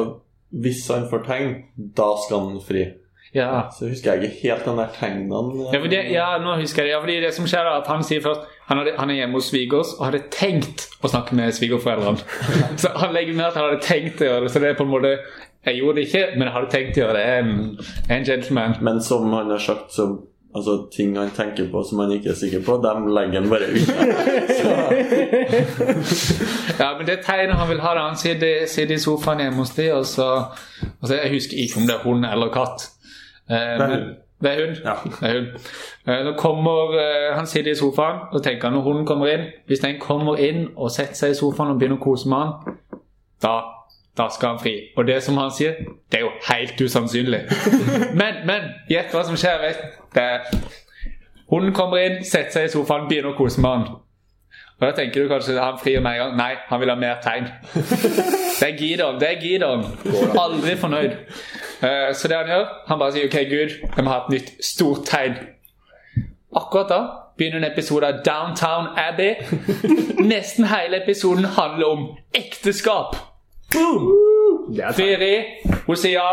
hvis 0.51 0.87
han 0.91 1.09
får 1.11 1.25
tegn, 1.27 1.53
da 1.99 2.09
skal 2.25 2.47
han 2.47 2.63
fri. 2.65 2.87
Ja. 3.35 3.69
Så 3.79 3.89
husker 3.89 4.15
jeg 4.15 4.25
ikke 4.25 4.49
helt 4.49 4.65
den 4.67 4.79
der 4.81 4.89
tegnene. 4.95 5.67
Ja, 5.73 5.81
fordi, 5.81 5.99
ja, 6.13 6.31
nå 6.43 6.57
husker 6.59 6.83
jeg 6.83 6.89
det. 6.89 6.95
Ja, 6.95 7.03
fordi 7.03 7.19
det 7.23 7.35
som 7.35 7.47
skjer 7.47 7.69
er 7.69 7.77
at 7.79 7.87
Han 7.91 8.03
sier 8.07 8.25
først 8.25 8.49
han, 8.71 8.79
hadde, 8.79 8.95
han 8.99 9.11
er 9.11 9.15
hjemme 9.15 9.39
hos 9.39 9.51
svigers 9.51 9.93
og 9.99 10.05
hadde 10.07 10.23
tenkt 10.31 10.87
å 11.03 11.11
snakke 11.11 11.35
med 11.35 11.55
svigerforeldrene. 11.55 12.23
Så 12.81 12.93
han 12.95 13.15
legger 13.15 13.35
med 13.35 13.49
at 13.49 13.59
han 13.59 13.67
hadde 13.69 13.87
tenkt 13.87 14.23
å 14.23 14.29
gjøre 14.29 14.45
det. 14.47 14.53
Så 14.55 14.63
det 14.63 14.73
er 14.73 14.79
på 14.79 14.87
en 14.87 14.93
måte 14.95 15.17
Jeg 15.67 15.77
gjorde 15.77 15.99
det 15.99 16.05
ikke, 16.09 16.27
men 16.37 16.47
jeg 16.47 16.55
hadde 16.55 16.71
tenkt 16.73 16.99
å 16.99 17.03
gjøre 17.03 17.17
det. 17.19 17.25
Jeg 17.27 17.39
er 17.39 17.43
en, 17.45 17.57
en 18.17 18.29
gentleman. 18.29 18.77
Men 18.81 19.01
som 19.05 19.33
han 19.35 19.51
har 19.53 19.61
sagt, 19.61 19.91
så 19.93 20.07
altså, 20.55 20.77
ting 20.95 21.19
han 21.19 21.31
tenker 21.37 21.67
på 21.73 21.83
som 21.85 21.99
han 22.01 22.15
ikke 22.15 22.31
er 22.33 22.39
sikker 22.39 22.63
på, 22.65 22.79
dem 22.85 23.11
legger 23.15 23.41
han 23.41 23.51
bare 23.51 23.69
unna. 23.75 23.99
Ja, 26.81 26.95
men 26.97 27.05
det 27.07 27.19
tegnet 27.27 27.59
han 27.61 27.69
vil 27.69 27.83
ha, 27.85 27.93
det, 27.95 28.07
han 28.07 28.17
sitter, 28.17 28.65
sitter 28.71 28.95
i 28.97 29.03
sofaen 29.03 29.43
hjemme 29.45 29.61
hos 29.61 29.75
de, 29.77 29.91
og 29.93 30.07
så, 30.09 30.29
og 30.95 31.05
så 31.05 31.19
Jeg 31.19 31.35
husker 31.35 31.61
ikke 31.61 31.83
om 31.83 31.91
det 31.91 31.99
er 31.99 32.07
hund 32.07 32.25
eller 32.25 32.49
katt. 32.55 32.87
Eh, 33.51 33.57
er 33.57 33.87
hund. 33.87 34.17
Det 34.43 34.51
er 34.51 34.67
hund. 34.67 34.77
Ja. 34.85 34.95
Det 35.21 35.29
er 35.29 35.41
hund. 35.41 35.49
Eh, 36.09 36.25
så 36.25 36.35
kommer, 36.39 36.95
eh, 37.01 37.37
han 37.37 37.47
sitter 37.47 37.71
i 37.71 37.75
sofaen 37.75 38.19
og 38.33 38.43
tenker 38.43 38.71
når 38.71 38.81
hunden 38.81 39.07
kommer 39.07 39.27
inn 39.27 39.45
Hvis 39.67 39.79
den 39.79 40.01
kommer 40.01 40.37
inn 40.37 40.69
og 40.77 40.91
setter 40.91 41.15
seg 41.15 41.31
i 41.31 41.35
sofaen 41.35 41.71
og 41.71 41.79
begynner 41.79 41.99
å 41.99 42.05
kose 42.05 42.29
med 42.29 42.39
han, 42.39 42.77
da, 43.43 43.55
da 44.17 44.29
skal 44.29 44.49
han 44.49 44.59
fri. 44.59 44.75
Og 44.97 45.07
det 45.07 45.23
som 45.23 45.39
han 45.39 45.51
sier, 45.51 45.75
det 46.13 46.21
er 46.21 46.21
jo 46.21 46.31
helt 46.49 46.81
usannsynlig. 46.81 47.41
men, 48.21 48.43
men 48.47 48.71
gjett 48.89 49.15
hva 49.15 49.25
som 49.25 49.37
skjer. 49.37 49.61
Vet. 49.61 49.83
Det 50.15 50.29
hunden 51.51 51.75
kommer 51.75 52.05
inn, 52.05 52.25
setter 52.25 52.51
seg 52.51 52.69
i 52.69 52.73
sofaen, 52.73 53.09
begynner 53.09 53.35
å 53.35 53.39
kose 53.39 53.61
med 53.61 53.71
han. 53.71 53.87
Og 54.81 54.87
Da 54.87 54.91
tenker 54.97 55.23
du 55.23 55.29
kanskje 55.29 55.61
han 55.61 55.79
frier 55.83 56.01
med 56.01 56.17
en 56.17 56.19
gang. 56.19 56.37
Nei, 56.37 56.55
han 56.69 56.81
vil 56.81 56.89
ha 56.89 56.97
mer 56.97 57.21
tegn. 57.25 57.49
Det 58.61 58.69
er 58.69 58.77
Gideon. 58.77 59.21
Det 59.21 59.29
er 59.29 59.41
Gideon. 59.41 59.85
Aldri 60.41 60.77
fornøyd. 60.77 61.13
Eh, 61.83 62.15
så 62.15 62.29
det 62.29 62.37
han 62.37 62.49
gjør, 62.49 62.65
han 62.89 62.99
bare 63.01 63.13
sier 63.13 63.29
OK, 63.29 63.37
Gud, 63.49 63.71
jeg 63.97 64.05
må 64.05 64.13
ha 64.13 64.19
et 64.25 64.33
nytt 64.35 64.51
stort 64.65 65.07
tegn. 65.09 65.39
Akkurat 66.57 66.91
da 66.93 67.01
begynner 67.41 67.63
en 67.63 67.73
episode 67.73 68.07
av 68.07 68.21
Downtown 68.25 68.91
Abbey. 69.01 69.35
Nesten 70.33 70.69
hele 70.69 71.01
episoden 71.03 71.45
handler 71.45 71.87
om 71.87 72.07
ekteskap. 72.37 73.17
Boom! 73.73 74.11
Det. 74.77 74.93
Firi, 74.97 75.35
hun 75.87 75.97
sier 75.97 76.21
ja, 76.21 76.31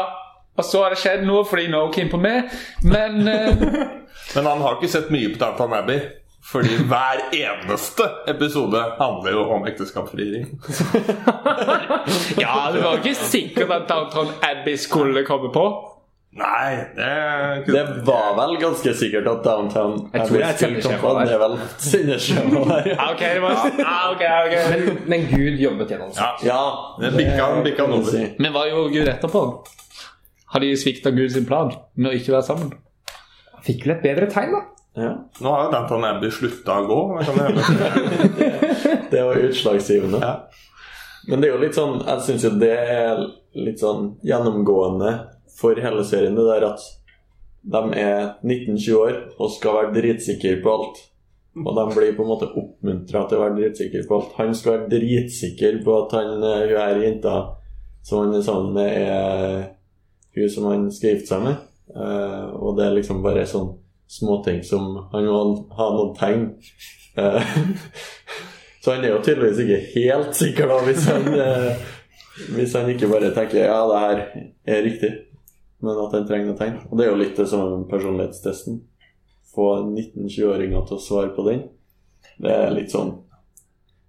Og 0.57 0.65
så 0.65 0.81
har 0.83 0.93
det 0.93 0.99
skjedd 1.01 1.23
noe 1.25 1.45
fordi 1.45 1.67
nå 1.69 1.83
er 1.87 2.09
på 2.11 2.19
meg. 2.21 2.51
Men 2.83 3.27
uh... 3.27 3.67
Men 4.35 4.49
han 4.49 4.61
har 4.61 4.75
ikke 4.75 4.89
sett 4.91 5.11
mye 5.13 5.29
på 5.31 5.39
Downtown 5.39 5.73
Abbey. 5.77 6.01
Fordi 6.47 6.77
hver 6.87 7.21
eneste 7.35 8.05
episode 8.31 8.79
handler 9.01 9.31
jo 9.35 9.41
om 9.57 9.65
ekteskapsfrigjøring. 9.67 10.47
Ja, 12.39 12.69
det 12.73 12.81
var 12.83 12.97
ikke 13.01 13.15
sikkert 13.19 13.71
at 13.75 13.87
Downton 13.89 14.29
Abbey 14.47 14.77
skulle 14.79 15.25
komme 15.27 15.49
på. 15.53 15.63
Nei, 16.37 16.75
det 16.95 17.65
Det 17.73 17.81
var 18.05 18.35
vel 18.37 18.57
ganske 18.61 18.91
sikkert 18.93 19.25
at 19.31 19.39
Downtown 19.45 19.95
Jeg 20.13 20.27
tror 20.27 20.37
det 20.37 20.45
er 20.45 20.57
sendeskjema 20.61 21.13
der. 21.17 21.25
Det 21.25 21.33
er 21.33 21.41
vel 21.41 21.55
sendeskjema 21.87 22.61
der. 22.69 22.89
Ja, 22.93 23.07
ok, 23.13 23.23
det 23.33 23.41
var, 23.41 23.63
ja, 23.79 23.95
ok, 24.11 24.23
ok. 24.45 24.55
Men, 24.71 24.99
men 25.13 25.25
Gud 25.31 25.59
jobbet 25.63 25.93
gjennom 25.95 26.11
seg. 26.13 26.45
Ja. 26.45 26.59
Ja, 27.01 27.09
Det 27.09 27.13
bikka- 27.65 27.87
man 27.89 27.97
over. 27.99 28.27
Men 28.37 28.53
hva 28.55 28.67
gjorde 28.69 28.93
Gud 28.93 29.07
etterpå? 29.15 29.43
Har 30.53 30.63
de 30.63 30.71
svikta 30.79 31.11
Guds 31.11 31.35
plan 31.49 31.73
med 31.95 32.11
å 32.11 32.15
ikke 32.15 32.37
være 32.37 32.45
sammen? 32.53 32.71
Fikk 33.65 33.83
vel 33.87 33.97
et 33.97 34.05
bedre 34.05 34.29
tegn, 34.31 34.53
da. 34.53 34.61
Ja, 34.97 35.29
Nå 35.39 35.49
har 35.49 35.65
jo 35.65 35.71
Danton 35.71 36.05
Abbey 36.07 36.31
slutta 36.33 36.79
å 36.81 36.85
gå. 36.89 37.01
det 39.11 39.19
var 39.21 39.37
utslagsgivende. 39.37 40.21
Ja. 40.23 40.31
Men 41.27 41.43
det 41.43 41.49
er 41.49 41.53
jo 41.53 41.59
litt 41.61 41.75
sånn 41.75 41.97
Jeg 42.07 42.23
syns 42.23 42.45
jo 42.47 42.53
det 42.57 42.71
er 42.71 43.19
litt 43.57 43.81
sånn 43.83 44.15
gjennomgående 44.25 45.11
for 45.57 45.77
hele 45.81 46.05
serien, 46.05 46.37
det 46.37 46.45
der 46.47 46.65
at 46.69 46.83
de 47.67 47.81
er 47.99 48.19
19-20 48.45 48.97
år 48.97 49.15
og 49.35 49.53
skal 49.53 49.77
være 49.79 49.93
dritsikre 49.97 50.55
på 50.63 50.73
alt. 50.73 50.99
Og 51.57 51.71
de 51.73 51.85
blir 51.95 52.13
på 52.17 52.23
en 52.23 52.29
måte 52.29 52.49
oppmuntra 52.49 53.23
til 53.27 53.39
å 53.39 53.43
være 53.43 53.57
dritsikre 53.57 54.03
på 54.07 54.19
alt. 54.19 54.35
Han 54.37 54.53
skal 54.57 54.75
være 54.75 54.91
dritsikker 54.93 55.81
på 55.85 55.95
at 56.03 56.13
han, 56.19 56.43
eh, 56.45 56.67
hun 56.69 56.77
her 56.77 57.01
jenta 57.01 57.35
som 58.05 58.23
han 58.23 58.37
er 58.37 58.45
sammen 58.45 58.73
med, 58.77 58.93
er 58.93 59.65
hun 60.37 60.53
som 60.53 60.69
han 60.71 60.85
skal 60.93 61.15
gifte 61.15 61.33
seg 61.33 61.43
med. 61.43 61.65
Eh, 61.95 62.45
og 62.55 62.77
det 62.77 62.85
er 62.85 62.97
liksom 62.97 63.25
bare 63.25 63.45
sånn 63.49 63.73
småting 64.07 64.63
som 64.63 65.07
Han 65.11 65.27
må 65.27 65.41
ha 65.77 65.87
noen 65.93 66.15
tegn. 66.17 66.47
Eh, 67.17 67.53
så 68.81 68.95
han 68.95 69.05
er 69.05 69.15
jo 69.15 69.21
tydeligvis 69.25 69.63
ikke 69.63 69.79
helt 69.95 70.35
sikker, 70.37 70.71
da, 70.71 70.81
hvis 70.87 71.07
han, 71.11 71.29
eh, 71.33 71.87
hvis 72.55 72.75
han 72.77 72.91
ikke 72.93 73.11
bare 73.11 73.33
tenker 73.35 73.65
ja, 73.65 73.79
det 73.91 74.03
her 74.03 74.21
er 74.77 74.85
riktig, 74.85 75.13
men 75.83 76.03
at 76.05 76.15
han 76.15 76.27
trenger 76.29 76.51
noen 76.51 76.59
tegn. 76.59 76.77
Og 76.89 76.99
det 76.99 77.07
er 77.07 77.11
jo 77.11 77.21
litt 77.21 77.39
det 77.39 77.47
med 77.53 77.87
personlighetstesten. 77.91 78.81
Få 79.57 79.71
19-20-åringer 79.83 80.85
til 80.87 80.99
å 80.99 81.01
svare 81.01 81.33
på 81.35 81.45
den. 81.47 81.65
Det 82.37 82.51
er 82.53 82.73
litt 82.73 82.91
sånn 82.93 83.15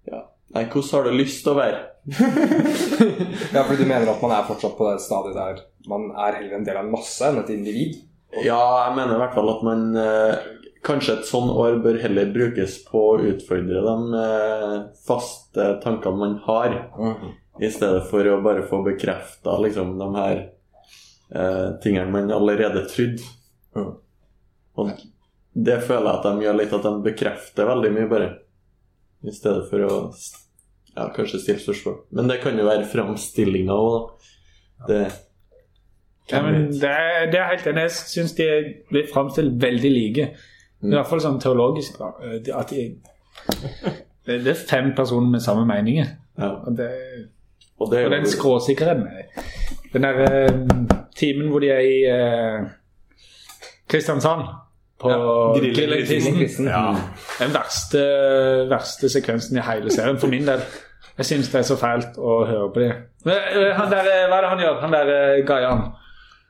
Ja, 0.05 0.19
nei, 0.53 0.67
hvordan 0.69 0.91
har 0.93 1.07
du 1.07 1.15
lyst 1.17 1.41
til 1.45 1.55
å 1.55 1.59
være? 1.59 1.79
Ja, 3.55 3.63
fordi 3.63 3.81
du 3.81 3.89
mener 3.89 4.11
at 4.11 4.21
man 4.21 4.33
er 4.35 4.45
fortsatt 4.45 4.75
på 4.77 4.85
det 4.89 5.01
stadiet 5.01 5.37
der 5.37 5.63
man 5.89 6.09
er 6.11 6.37
heller 6.37 6.59
en 6.59 6.65
del 6.67 6.77
av 6.77 6.85
en 6.85 6.93
masse 6.93 7.25
enn 7.25 7.39
et 7.41 7.49
individ? 7.53 7.97
Ja, 8.37 8.61
jeg 8.85 8.95
mener 8.97 9.15
i 9.15 9.21
hvert 9.23 9.35
fall 9.37 9.49
at 9.55 9.61
man 9.65 9.85
eh, 9.97 10.47
Kanskje 10.85 11.17
et 11.17 11.27
sånn 11.27 11.49
år 11.51 11.79
bør 11.83 11.97
heller 11.99 12.29
brukes 12.31 12.77
på 12.87 13.01
å 13.11 13.17
utfordre 13.31 13.81
de 13.83 14.19
eh, 14.21 14.75
faste 15.03 15.65
tankene 15.83 16.21
man 16.21 16.37
har, 16.45 16.75
i 17.59 17.67
stedet 17.67 18.05
for 18.07 18.23
å 18.31 18.37
bare 18.45 18.63
få 18.69 18.79
bekrefta 18.85 19.57
liksom, 19.59 19.97
de 19.99 20.07
her 20.15 20.37
eh, 21.35 21.65
tingene 21.83 22.13
man 22.13 22.31
allerede 22.31 22.85
trodde. 22.87 23.27
Mm. 23.75 23.91
Og 24.79 24.93
det 25.51 25.81
føler 25.83 26.07
jeg 26.07 26.15
at 26.21 26.27
de 26.29 26.45
gjør 26.47 26.59
litt, 26.61 26.77
at 26.79 26.87
de 26.87 26.93
bekrefter 27.09 27.67
veldig 27.73 27.91
mye, 27.97 28.09
bare. 28.15 28.29
I 29.27 29.35
stedet 29.35 29.67
for 29.67 29.83
å 29.83 29.95
ja, 30.95 31.09
kanskje 31.15 31.41
stille 31.43 31.63
spørsmål. 31.65 31.97
Men 32.15 32.31
det 32.31 32.39
kan 32.43 32.55
jo 32.55 32.67
være 32.69 32.87
framstillinga 32.87 33.75
òg, 33.75 33.97
da. 33.99 34.35
Det 34.87 35.01
Ja, 36.31 36.41
men 36.45 36.67
det, 36.71 36.89
er, 36.89 37.25
det 37.31 37.39
er 37.39 37.47
helt 37.53 37.67
enig. 37.67 37.81
Jeg 37.87 37.91
syns 37.91 38.33
de 38.37 38.47
blir 38.91 39.07
framstilt 39.13 39.55
veldig 39.61 39.91
like. 39.91 40.27
I 40.83 40.93
hvert 40.93 41.09
fall 41.09 41.21
sånn 41.23 41.39
teologisk. 41.41 41.97
Eh, 41.99 42.37
At 42.55 42.69
de, 42.69 42.85
det 44.29 44.47
er 44.47 44.59
fem 44.69 44.91
personer 44.95 45.29
med 45.33 45.41
samme 45.43 45.65
meninger. 45.65 46.05
ja. 46.37 46.49
Og, 46.67 46.77
det, 46.77 46.89
Og 47.79 47.91
det 47.91 48.05
og 48.05 48.11
den 48.11 48.25
skråsikkerheten 48.27 49.05
Den 49.93 50.03
der 50.03 50.19
eh, 50.27 50.49
timen 51.15 51.47
hvor 51.49 51.59
de 51.63 51.69
er 51.71 51.79
i 51.79 51.97
eh, 52.05 52.67
Kristiansand 53.89 54.43
på 54.99 55.09
Ja, 55.09 55.53
Kristen. 55.73 56.35
Kristen. 56.37 56.65
Ja. 56.67 56.93
Den 57.39 57.53
verste, 57.55 58.01
verste 58.69 59.09
sekvensen 59.09 59.57
i 59.57 59.61
hele 59.71 59.91
serien 59.91 60.19
for 60.19 60.27
min 60.27 60.45
del. 60.47 60.61
Jeg 61.17 61.25
syns 61.25 61.49
det 61.51 61.59
er 61.59 61.67
så 61.67 61.75
fælt 61.79 62.17
å 62.19 62.41
høre 62.47 62.69
på 62.75 62.79
det. 62.83 62.91
Han 63.25 63.91
der, 63.91 64.07
eh, 64.11 64.27
hva 64.29 64.37
er 64.37 64.45
det 64.45 64.49
han 64.53 64.59
gjør, 64.63 64.77
han 64.83 64.91
der 64.95 65.41
Gayan? 65.47 65.81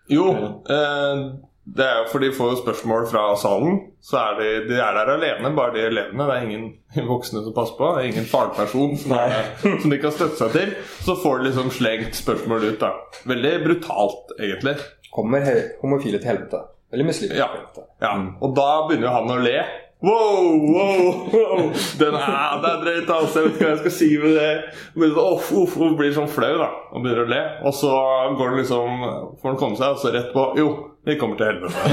Jo, 0.09 0.25
eh, 0.69 1.21
det 1.69 1.85
er 1.85 1.97
jo 1.99 2.05
for 2.09 2.23
de 2.23 2.31
får 2.33 2.55
spørsmål 2.63 3.03
fra 3.11 3.23
salen. 3.37 3.75
Så 4.01 4.17
er 4.17 4.39
de, 4.39 4.47
de 4.71 4.77
er 4.81 4.95
der 4.97 5.11
alene, 5.13 5.51
bare 5.57 5.73
de 5.75 5.83
elevene. 5.85 6.25
Det 6.25 6.37
er 6.37 6.47
ingen 6.47 6.69
voksne 7.11 7.43
som 7.45 7.53
passer 7.53 7.77
på. 7.77 7.91
Det 7.95 8.01
er 8.05 8.09
ingen 8.13 8.25
fagperson 8.31 8.95
som, 8.97 9.13
er, 9.19 9.51
som 9.61 9.93
de 9.93 9.99
kan 10.01 10.15
støtte 10.15 10.39
seg 10.39 10.55
til. 10.55 10.73
Så 11.05 11.17
får 11.21 11.37
de 11.43 11.49
liksom 11.51 11.69
slengt 11.75 12.17
spørsmål 12.17 12.65
ut. 12.71 12.79
da 12.81 12.93
Veldig 13.29 13.53
brutalt, 13.67 14.33
egentlig. 14.39 14.75
Kommer 15.13 15.45
homofile 15.83 16.17
til 16.21 16.31
helvete? 16.33 16.63
Eller 16.93 17.05
muslimer 17.05 17.37
Ja. 17.37 17.47
til 17.53 17.59
helvete? 17.61 17.85
Ja, 18.01 18.15
Og 18.41 18.55
da 18.57 18.69
begynner 18.87 19.09
jo 19.11 19.13
han 19.19 19.35
å 19.35 19.39
le. 19.43 19.59
Wow, 20.01 20.55
wow, 20.73 21.29
wow. 21.33 21.57
Den 21.99 22.13
er, 22.15 22.61
det 22.63 22.69
er 22.69 22.83
drøyt, 22.83 23.09
altså. 23.11 23.41
Jeg 23.41 23.49
vet 23.49 23.55
ikke 23.57 23.65
hva 23.65 23.71
jeg 23.73 23.79
skal 23.81 23.93
si 23.97 24.07
med 24.21 24.37
det. 24.37 24.51
Men 24.95 25.17
off, 25.19 25.49
off, 25.51 25.75
uff, 25.75 25.97
blir 25.99 26.13
sånn 26.15 26.31
flau 26.31 26.53
da 26.61 26.69
og 26.93 27.03
begynner 27.03 27.25
å 27.25 27.31
le. 27.33 27.41
Og 27.67 27.75
så 27.75 27.91
går 28.39 28.53
den 28.53 28.61
liksom 28.61 29.03
får 29.41 29.49
den 29.49 29.59
komme 29.59 29.79
seg, 29.79 29.97
og 29.97 29.99
så 29.99 30.13
rett 30.15 30.31
på 30.31 30.45
Jo, 30.59 30.69
vi 31.03 31.17
kommer 31.19 31.35
til 31.39 31.51
helvete. 31.51 31.83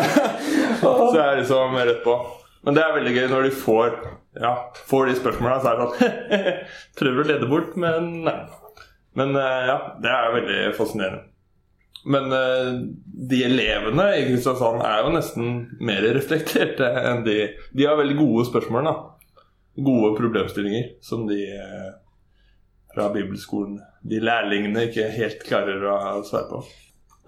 så 0.84 0.94
jeg 1.10 1.24
er 1.24 1.42
liksom 1.42 1.74
rett 1.80 2.02
på. 2.06 2.16
Men 2.64 2.78
det 2.78 2.84
er 2.84 2.96
veldig 3.00 3.16
gøy 3.18 3.26
når 3.34 3.48
de 3.48 3.54
får, 3.64 3.98
ja, 4.40 4.54
får 4.88 5.10
de 5.10 5.18
spørsmåla, 5.18 5.58
så 5.60 5.72
er 5.72 5.80
det 5.82 5.90
sånn 5.90 6.54
Prøver 7.00 7.24
å 7.24 7.28
lede 7.32 7.50
bort, 7.50 7.74
men 7.74 8.12
nei. 8.30 8.38
Men 9.18 9.34
eh, 9.38 9.62
ja, 9.68 9.78
det 10.02 10.10
er 10.10 10.34
veldig 10.38 10.62
fascinerende. 10.78 11.26
Men 12.04 12.32
eh, 12.32 12.70
de 13.04 13.40
elevene 13.46 14.06
i 14.18 14.24
Kristiansand 14.28 14.82
er 14.84 15.02
jo 15.04 15.12
nesten 15.14 15.50
mer 15.80 16.04
reflekterte 16.16 16.88
enn 17.00 17.24
de 17.24 17.38
De 17.72 17.86
har 17.88 17.96
veldig 18.00 18.16
gode 18.18 18.46
spørsmål, 18.50 18.88
da. 18.90 18.94
Gode 19.84 20.12
problemstillinger 20.18 20.90
som 21.02 21.24
de 21.28 21.40
eh, 21.56 21.92
fra 22.94 23.08
bibelskolen 23.14 23.80
De 24.06 24.20
lærlingene 24.22 24.88
ikke 24.90 25.08
helt 25.16 25.46
klarer 25.48 25.86
å 25.88 26.20
svare 26.28 26.50
på. 26.50 26.60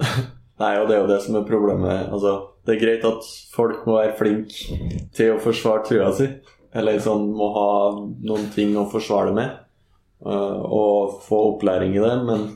Nei, 0.60 0.74
og 0.80 0.88
det 0.88 0.96
er 0.96 1.02
jo 1.02 1.08
det 1.10 1.22
som 1.24 1.36
er 1.36 1.48
problemet. 1.48 2.06
Altså, 2.12 2.36
det 2.64 2.76
er 2.76 2.82
greit 2.82 3.08
at 3.08 3.26
folk 3.52 3.84
må 3.88 3.98
være 3.98 4.16
flinke 4.16 4.78
til 5.16 5.34
å 5.34 5.40
forsvare 5.42 5.84
trua 5.88 6.12
si. 6.16 6.28
Eller 6.76 7.00
sånn 7.00 7.28
må 7.36 7.50
ha 7.54 7.68
noen 7.96 8.48
ting 8.54 8.72
å 8.76 8.86
forsvare 8.92 9.32
det 9.32 9.36
med. 9.36 9.58
øh, 10.24 10.62
og 10.64 11.18
få 11.24 11.42
opplæring 11.52 11.96
i 11.96 12.04
det. 12.04 12.14
Men 12.28 12.46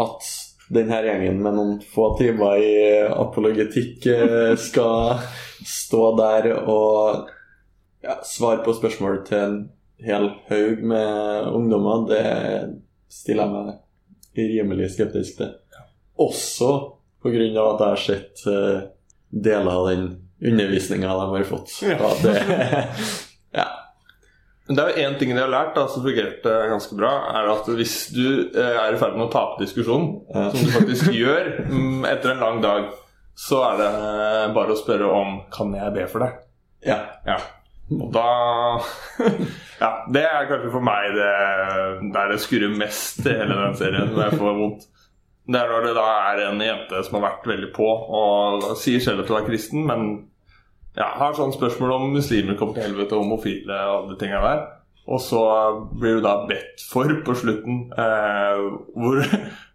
at 0.00 0.28
denne 0.70 1.00
gjengen 1.02 1.42
med 1.42 1.56
noen 1.56 1.76
få 1.82 2.12
timer 2.18 2.62
i 2.62 2.74
apologetikk 3.10 4.06
øh, 4.12 4.54
skal 4.60 5.24
stå 5.66 6.04
der 6.20 6.52
og 6.60 7.28
ja, 8.04 8.20
svare 8.24 8.62
på 8.64 8.74
spørsmål 8.78 9.20
til 9.26 9.44
en 9.44 9.58
hel 10.00 10.30
haug 10.48 10.84
med 10.92 11.50
ungdommer, 11.52 12.06
det 12.08 12.24
stiller 13.12 13.44
jeg 13.44 13.52
meg 13.56 13.78
rimelig 14.40 14.92
skeptisk 14.94 15.40
til. 15.40 15.52
Også 16.20 16.70
pga. 17.22 17.40
at 17.40 17.56
jeg 17.56 17.88
har 17.88 18.00
sett 18.00 18.46
eh, 18.48 18.86
deler 19.30 19.72
av 19.72 19.88
den 19.90 20.06
undervisninga 20.40 21.16
de 21.18 21.26
har 21.34 21.44
fått. 21.48 21.74
Ja. 21.84 22.14
Det, 22.22 22.36
det 24.76 24.82
er 24.84 24.90
jo 24.94 25.04
én 25.08 25.18
ting 25.18 25.30
de 25.34 25.40
har 25.42 25.50
lært 25.50 25.74
da, 25.74 25.86
som 25.90 26.02
fungerte 26.04 26.52
ganske 26.70 26.96
bra, 26.98 27.10
er 27.40 27.48
at 27.52 27.68
hvis 27.74 27.94
du 28.14 28.26
eh, 28.54 28.74
er 28.84 28.94
i 28.94 28.98
ferd 29.00 29.16
med 29.18 29.26
å 29.28 29.32
tape 29.32 29.60
diskusjonen, 29.64 30.10
Ja. 30.34 30.48
som 30.54 30.66
du 30.66 30.74
faktisk 30.74 31.12
gjør 31.20 31.48
mm, 31.70 32.04
etter 32.10 32.34
en 32.36 32.44
lang 32.44 32.60
dag, 32.64 32.90
så 33.40 33.62
er 33.70 33.80
det 33.80 33.88
eh, 33.94 34.44
bare 34.54 34.74
å 34.74 34.78
spørre 34.78 35.08
om 35.16 35.38
Kan 35.54 35.72
jeg 35.74 35.94
be 35.96 36.06
for 36.12 36.26
deg? 36.26 36.38
ja. 36.86 37.00
Ja. 37.26 37.38
Og 37.90 38.12
da 38.14 38.22
Ja, 39.82 39.88
det 40.14 40.22
er 40.28 40.46
kanskje 40.46 40.70
for 40.70 40.84
meg 40.86 41.08
det 41.16 41.30
der 42.14 42.30
det 42.30 42.38
skurrer 42.44 42.70
mest 42.78 43.24
i 43.26 43.32
hele 43.34 43.56
den 43.58 43.74
serien, 43.80 44.12
når 44.14 44.28
jeg 44.28 44.38
får 44.38 44.58
vondt. 44.60 44.84
Det 45.50 45.58
er 45.58 45.72
når 45.72 45.86
det 45.88 45.94
da 45.96 46.04
er 46.30 46.42
en 46.44 46.60
jente 46.62 47.00
som 47.06 47.16
har 47.18 47.24
vært 47.30 47.48
veldig 47.50 47.70
på 47.74 47.88
og 48.20 48.68
sier 48.78 49.02
selv 49.02 49.24
at 49.24 49.32
hun 49.32 49.40
er 49.40 49.48
kristen, 49.48 49.82
men 49.88 50.04
ja, 50.98 51.06
har 51.20 51.34
sånn 51.38 51.52
spørsmål 51.54 51.92
om 51.96 52.10
muslimer 52.16 52.56
kommer 52.58 52.74
til 52.76 52.88
helvete, 52.88 53.16
homofile 53.18 53.76
og 53.86 53.96
alle 53.96 54.12
de 54.14 54.18
tingene 54.24 54.42
der. 54.44 54.62
Og 55.10 55.20
så 55.22 55.40
blir 55.98 56.18
du 56.18 56.22
da 56.24 56.34
bedt 56.46 56.82
for 56.90 57.10
på 57.26 57.34
slutten, 57.34 57.80
eh, 57.98 58.60
hvor, 58.94 59.22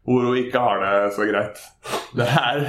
hvor 0.08 0.28
hun 0.30 0.38
ikke 0.40 0.62
har 0.64 0.84
det 0.84 1.14
så 1.16 1.28
greit. 1.28 1.60
Det 2.16 2.28
er 2.30 2.64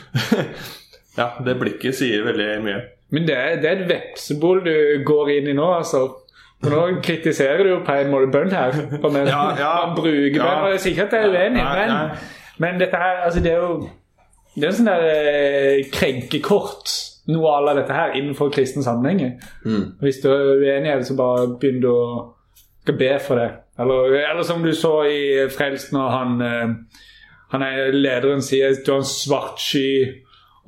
Ja, 1.18 1.26
det 1.44 1.56
blikket 1.60 1.96
sier 1.98 2.24
veldig 2.24 2.48
mye. 2.64 2.80
Men 3.10 3.26
det 3.26 3.36
er, 3.36 3.56
det 3.60 3.68
er 3.70 3.80
et 3.82 3.88
vepsebol 3.90 4.60
du 4.64 4.74
går 5.04 5.32
inn 5.40 5.48
i 5.50 5.56
nå, 5.58 5.66
altså. 5.80 6.04
For 6.60 6.70
nå 6.72 7.00
kritiserer 7.02 7.64
du 7.64 7.70
jo 7.72 7.78
på 7.84 7.94
en 7.96 8.10
måte 8.12 8.28
men, 8.36 9.26
Ja, 9.26 9.42
ja. 9.58 9.72
Bruker 9.96 10.36
Ja. 10.36 10.50
og 10.64 10.74
jeg 10.74 10.80
sier 10.84 10.92
ikke 10.92 11.06
at 11.08 11.16
jeg 11.16 11.24
er 11.24 11.34
uenig, 11.34 11.62
ja, 11.64 11.88
men. 11.88 12.18
Men 12.60 12.80
dette 12.80 12.96
her, 13.00 13.22
altså 13.24 13.40
det 13.40 13.52
er 13.52 13.56
jo 13.64 13.88
Det 14.54 14.64
er 14.64 14.70
jo 14.70 14.76
sånn 14.76 14.90
der 14.90 15.04
eh, 15.08 15.84
krenkekort, 15.94 16.90
noe 17.30 17.54
av 17.56 17.70
dette 17.78 17.94
her, 17.94 18.14
innenfor 18.18 18.52
kristne 18.54 18.82
sammenhenger. 18.84 19.38
Mm. 19.64 19.96
Hvis 20.02 20.20
du 20.22 20.28
er 20.32 20.60
uenig, 20.60 20.98
så 21.06 21.16
bare 21.18 21.48
begynn 21.60 21.86
å 21.88 22.00
skal 22.82 22.98
be 22.98 23.18
for 23.18 23.40
det. 23.40 23.50
Eller, 23.78 24.30
eller 24.30 24.42
som 24.42 24.62
du 24.62 24.72
så 24.74 25.04
i 25.04 25.48
Frelsen, 25.50 25.96
når 25.98 26.08
han, 26.10 26.40
eh, 26.40 27.04
han 27.52 27.62
er 27.62 27.92
lederen 27.92 28.42
sier 28.42 28.74
du 28.84 28.92
har 28.92 29.00
en 29.00 29.08
svart 29.08 29.60
sky 29.60 29.86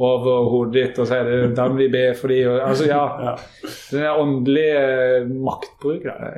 over 0.03 0.49
hodet 0.51 0.75
ditt, 0.75 0.99
og 0.99 1.07
så 1.07 1.21
er 1.21 1.29
det 1.29 1.57
da 1.57 1.69
må 1.69 1.79
vi 1.79 1.91
be 1.93 2.07
for 2.19 2.33
de. 2.33 2.41
Og, 2.49 2.61
altså, 2.69 2.89
ja, 2.89 3.37
Den 3.93 4.07
er 4.07 4.23
åndelige 4.23 4.81
eh, 5.19 5.29
maktbruk. 5.29 6.07
Da. 6.07 6.33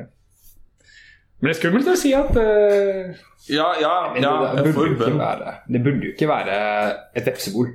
Men 1.39 1.51
det 1.51 1.55
er 1.55 1.61
skummelt 1.61 1.89
å 1.93 1.97
si 1.99 2.13
at 2.17 2.35
uh... 2.37 3.15
Ja, 3.53 3.71
ja, 3.77 3.95
ja 4.17 4.35
det, 4.57 4.73
burde 4.73 4.73
får 4.73 4.87
jo 4.87 4.93
ikke 4.95 5.19
være, 5.19 5.51
det 5.69 5.81
burde 5.85 6.07
jo 6.07 6.13
ikke 6.15 6.29
være 6.31 6.61
et 7.13 7.27
vepsebol. 7.29 7.67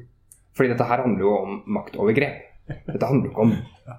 Fordi 0.59 0.73
dette 0.73 0.83
her 0.91 1.05
handler 1.05 1.23
jo 1.23 1.33
om 1.39 1.59
maktovergrep. 1.79 2.39
Dette 2.91 3.07
handler 3.07 3.29
jo 3.29 3.31
ikke 3.31 3.45
om 3.47 3.53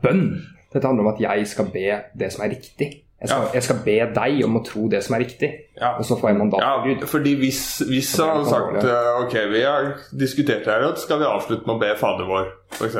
bønn. 0.04 0.26
Dette 0.70 0.86
handler 0.86 1.06
om 1.06 1.14
at 1.14 1.22
jeg 1.24 1.46
skal 1.50 1.70
be 1.72 1.86
det 2.20 2.28
som 2.34 2.44
er 2.44 2.52
riktig. 2.52 2.90
Jeg 3.20 3.28
skal, 3.28 3.42
Ja. 3.42 3.48
jeg 3.56 3.62
skal 3.66 3.78
be 3.84 3.94
deg 4.16 4.44
om 4.46 4.54
å 4.56 4.62
tro 4.64 4.86
det 4.88 5.00
som 5.04 5.16
er 5.16 5.20
riktig. 5.24 5.48
Ja. 5.76 5.90
Og 5.98 6.04
så 6.08 6.16
får 6.20 6.30
jeg 6.30 6.38
mandat 6.38 6.60
Ja, 6.62 6.70
fra 6.78 6.86
Gud. 6.86 7.02
fordi 7.08 7.34
hvis, 7.40 7.62
hvis 7.88 8.12
han 8.20 8.30
hadde 8.36 8.48
sagt 8.48 8.84
eh, 8.84 9.10
Ok, 9.24 9.34
vi 9.50 9.60
har 9.66 9.90
diskutert 10.16 10.64
det 10.64 10.72
her, 10.72 10.94
skal 10.96 11.18
vi 11.20 11.28
avslutte 11.28 11.66
med 11.66 11.74
å 11.76 11.80
be 11.82 11.90
Fader 12.00 12.24
vår, 12.30 12.46
f.eks. 12.78 12.96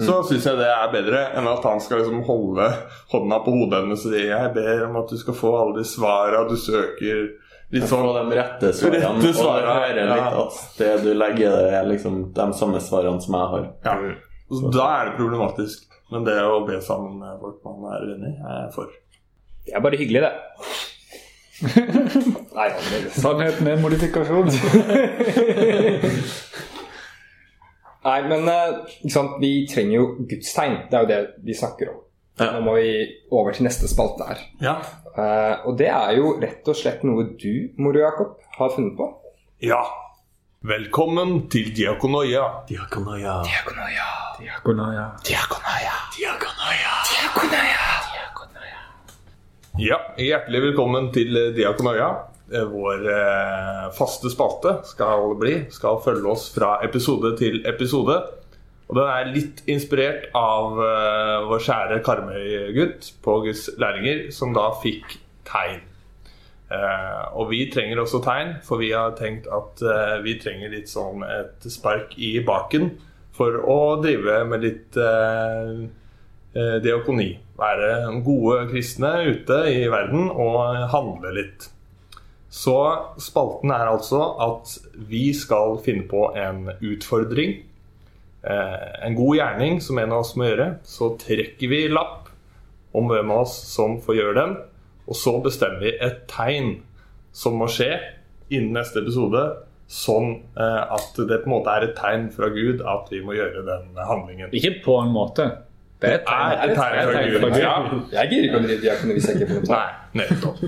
Så 0.00 0.20
syns 0.30 0.46
jeg 0.46 0.56
det 0.56 0.68
er 0.70 0.92
bedre 0.94 1.20
enn 1.36 1.48
at 1.50 1.64
han 1.66 1.80
skal 1.82 1.98
liksom 2.00 2.22
holde 2.24 2.70
hånda 3.12 3.40
på 3.44 3.52
hodet 3.56 3.82
hennes 3.82 4.04
og 4.06 4.12
si 4.14 4.22
jeg 4.28 4.52
ber 4.54 4.84
om 4.86 4.96
at 5.02 5.08
du 5.10 5.16
skal 5.18 5.34
få 5.34 5.50
alle 5.60 5.80
de 5.80 5.84
svara 5.84 6.44
du 6.48 6.54
søker. 6.56 7.32
Litt 7.70 7.84
Få 7.86 8.00
sånn 8.00 8.30
de 8.30 8.34
rette 8.38 8.72
svarene. 8.74 8.98
Rette 8.98 9.28
Og 9.30 9.36
svarene, 9.36 9.62
du 9.62 9.84
hører 9.84 10.08
litt 10.10 10.24
ja. 10.24 10.30
at 10.42 10.80
det 10.80 10.90
du 11.04 11.10
legger 11.14 11.52
det, 11.54 11.68
er 11.78 11.84
liksom 11.86 12.16
de 12.34 12.46
samme 12.58 12.80
svarene 12.82 13.22
som 13.22 13.36
jeg 13.38 13.52
har. 13.54 13.68
ja. 13.86 13.94
Så 14.50 14.72
Da 14.74 14.86
er 14.98 15.10
det 15.10 15.18
problematisk. 15.20 15.84
Men 16.10 16.24
det 16.26 16.34
å 16.42 16.64
be 16.66 16.80
sammen 16.82 17.20
med 17.20 17.36
folk 17.38 17.60
man 17.62 17.84
er 17.94 18.08
uenig 18.08 18.32
i, 18.32 18.38
er 18.42 18.56
jeg 18.64 18.72
for. 18.74 18.90
Det 19.66 19.76
er 19.78 19.84
bare 19.84 20.00
hyggelig, 20.00 20.22
det. 20.26 20.34
Nei, 22.56 22.66
det 22.72 23.12
sannheten 23.14 23.68
er 23.70 23.78
modifikasjon. 23.78 24.50
Nei, 28.08 28.18
men 28.32 28.48
eh, 28.48 28.70
ikke 28.96 29.12
sant? 29.12 29.36
vi 29.42 29.52
trenger 29.70 29.94
jo 30.00 30.04
gudstegn. 30.30 30.76
Det 30.90 30.98
er 30.98 31.04
jo 31.04 31.10
det 31.12 31.20
vi 31.46 31.56
snakker 31.62 31.92
om. 31.92 32.00
Ja. 32.40 32.54
Nå 32.56 32.60
må 32.64 32.74
vi 32.78 32.92
over 33.36 33.52
til 33.52 33.66
neste 33.68 33.88
spalte 33.90 34.24
her. 34.24 34.38
Ja. 34.64 34.78
Uh, 35.12 35.66
og 35.68 35.74
det 35.76 35.90
er 35.92 36.14
jo 36.16 36.36
rett 36.40 36.68
og 36.70 36.76
slett 36.78 37.02
noe 37.04 37.26
du, 37.36 37.68
Moro 37.76 38.00
Jakob, 38.00 38.38
har 38.56 38.72
funnet 38.76 38.96
på. 38.98 39.10
ja. 39.60 39.82
Velkommen 40.60 41.46
til 41.48 41.70
Diakonoia. 41.72 42.42
Diakonoia. 42.68 43.38
Diakonoia. 43.48 44.08
Diakonoia. 44.38 45.06
Diakonoia. 45.24 45.94
Diakonoia. 46.18 46.90
Ja, 49.80 49.96
hjertelig 50.20 50.60
velkommen 50.66 51.08
til 51.14 51.36
eh, 51.40 51.54
Diakonoia. 51.56 52.08
Eh, 52.52 52.66
Vår 52.68 53.06
eh, 53.08 53.86
faste 53.96 54.28
spalte 54.32 54.74
skal 54.84 55.32
bli, 55.40 55.54
skal 55.72 56.02
følge 56.04 56.28
oss 56.28 56.50
fra 56.52 56.74
episode 56.84 57.32
til 57.40 57.62
episode. 57.70 58.18
Og 58.90 58.96
den 58.98 59.06
er 59.06 59.28
litt 59.30 59.60
inspirert 59.70 60.24
av 60.34 60.74
uh, 60.74 61.46
vår 61.46 61.62
kjære 61.62 62.00
Karmøy-gutt 62.02 63.12
på 63.22 63.36
Guds 63.44 63.68
lærlinger, 63.78 64.24
som 64.34 64.50
da 64.56 64.66
fikk 64.82 65.14
tegn. 65.46 65.84
Uh, 66.70 67.30
og 67.38 67.52
vi 67.52 67.62
trenger 67.70 68.02
også 68.02 68.18
tegn, 68.24 68.56
for 68.66 68.82
vi 68.82 68.90
har 68.90 69.14
tenkt 69.18 69.46
at 69.46 69.84
uh, 69.86 70.18
vi 70.26 70.34
trenger 70.42 70.74
litt 70.74 70.90
sånn 70.90 71.22
et 71.22 71.70
spark 71.70 72.18
i 72.18 72.32
baken 72.46 72.90
for 73.34 73.62
å 73.62 73.78
drive 74.02 74.42
med 74.50 74.66
litt 74.66 74.98
diakoni. 76.84 77.28
Være 77.56 77.92
gode 78.26 78.66
kristne 78.72 79.12
ute 79.30 79.62
i 79.70 79.84
verden 79.88 80.26
og 80.34 80.58
handle 80.92 81.30
litt. 81.38 81.68
Så 82.50 82.74
spalten 83.22 83.70
er 83.72 83.86
altså 83.86 84.20
at 84.42 84.74
vi 85.08 85.30
skal 85.38 85.78
finne 85.86 86.04
på 86.10 86.26
en 86.36 86.66
utfordring. 86.82 87.69
Eh, 88.42 89.06
en 89.06 89.14
god 89.14 89.36
gjerning 89.36 89.80
som 89.84 89.98
en 90.00 90.12
av 90.12 90.24
oss 90.24 90.34
må 90.38 90.48
gjøre. 90.48 90.68
Så 90.86 91.14
trekker 91.20 91.70
vi 91.72 91.86
lapp 91.92 92.30
om 92.96 93.10
hvem 93.10 93.32
av 93.32 93.44
oss 93.44 93.56
som 93.70 93.98
får 94.02 94.20
gjøre 94.20 94.36
den. 94.38 94.54
Og 95.10 95.18
så 95.18 95.34
bestemmer 95.44 95.82
vi 95.84 95.96
et 95.98 96.22
tegn 96.30 96.78
som 97.36 97.58
må 97.60 97.68
skje 97.70 97.92
innen 98.50 98.78
neste 98.78 99.02
episode. 99.02 99.42
Sånn 99.90 100.36
eh, 100.54 100.82
at 100.96 101.18
det 101.18 101.42
på 101.42 101.50
en 101.50 101.56
måte 101.56 101.74
er 101.74 101.88
et 101.88 101.96
tegn 101.98 102.28
fra 102.34 102.50
Gud 102.54 102.84
at 102.86 103.10
vi 103.12 103.22
må 103.26 103.34
gjøre 103.36 103.66
den 103.66 103.90
handlingen. 103.98 104.54
Ikke 104.54 104.76
på 104.84 105.00
en 105.02 105.12
måte. 105.14 105.50
Det 106.00 106.14
er 106.22 106.62
et 106.64 106.76
tegn. 106.78 107.10
fra 107.10 107.24
Gud. 107.26 108.08
Jeg 108.14 108.30
gidder 108.30 108.48
ikke 108.48 108.62
å 108.62 108.64
drive 108.64 108.80
diakoni 108.86 109.18
hvis 109.18 109.28
jeg 109.28 109.40
ikke 109.40 109.50
får 109.50 109.66
noe 109.66 109.76
Nei, 109.76 110.22
nettopp. 110.22 110.64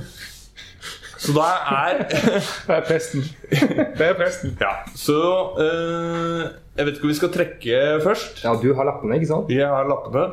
Så 1.23 1.35
da 1.37 1.49
er 1.71 2.01
Det 2.69 2.77
er 2.77 2.87
presten. 2.87 3.23
Det 3.51 4.07
er 4.09 4.17
presten. 4.19 4.57
Ja, 4.61 4.73
så 4.99 5.19
eh, 5.63 6.47
Jeg 6.79 6.87
vet 6.89 6.97
ikke 6.97 7.05
hvor 7.07 7.13
vi 7.13 7.19
skal 7.21 7.35
trekke 7.37 7.83
først. 8.03 8.41
Ja, 8.45 8.55
du 8.59 8.73
har 8.75 8.89
lappene, 8.89 9.19
ikke 9.21 9.31
sant? 9.31 9.51
Vi 9.53 9.61
har 9.63 9.87
lappene. 9.91 10.25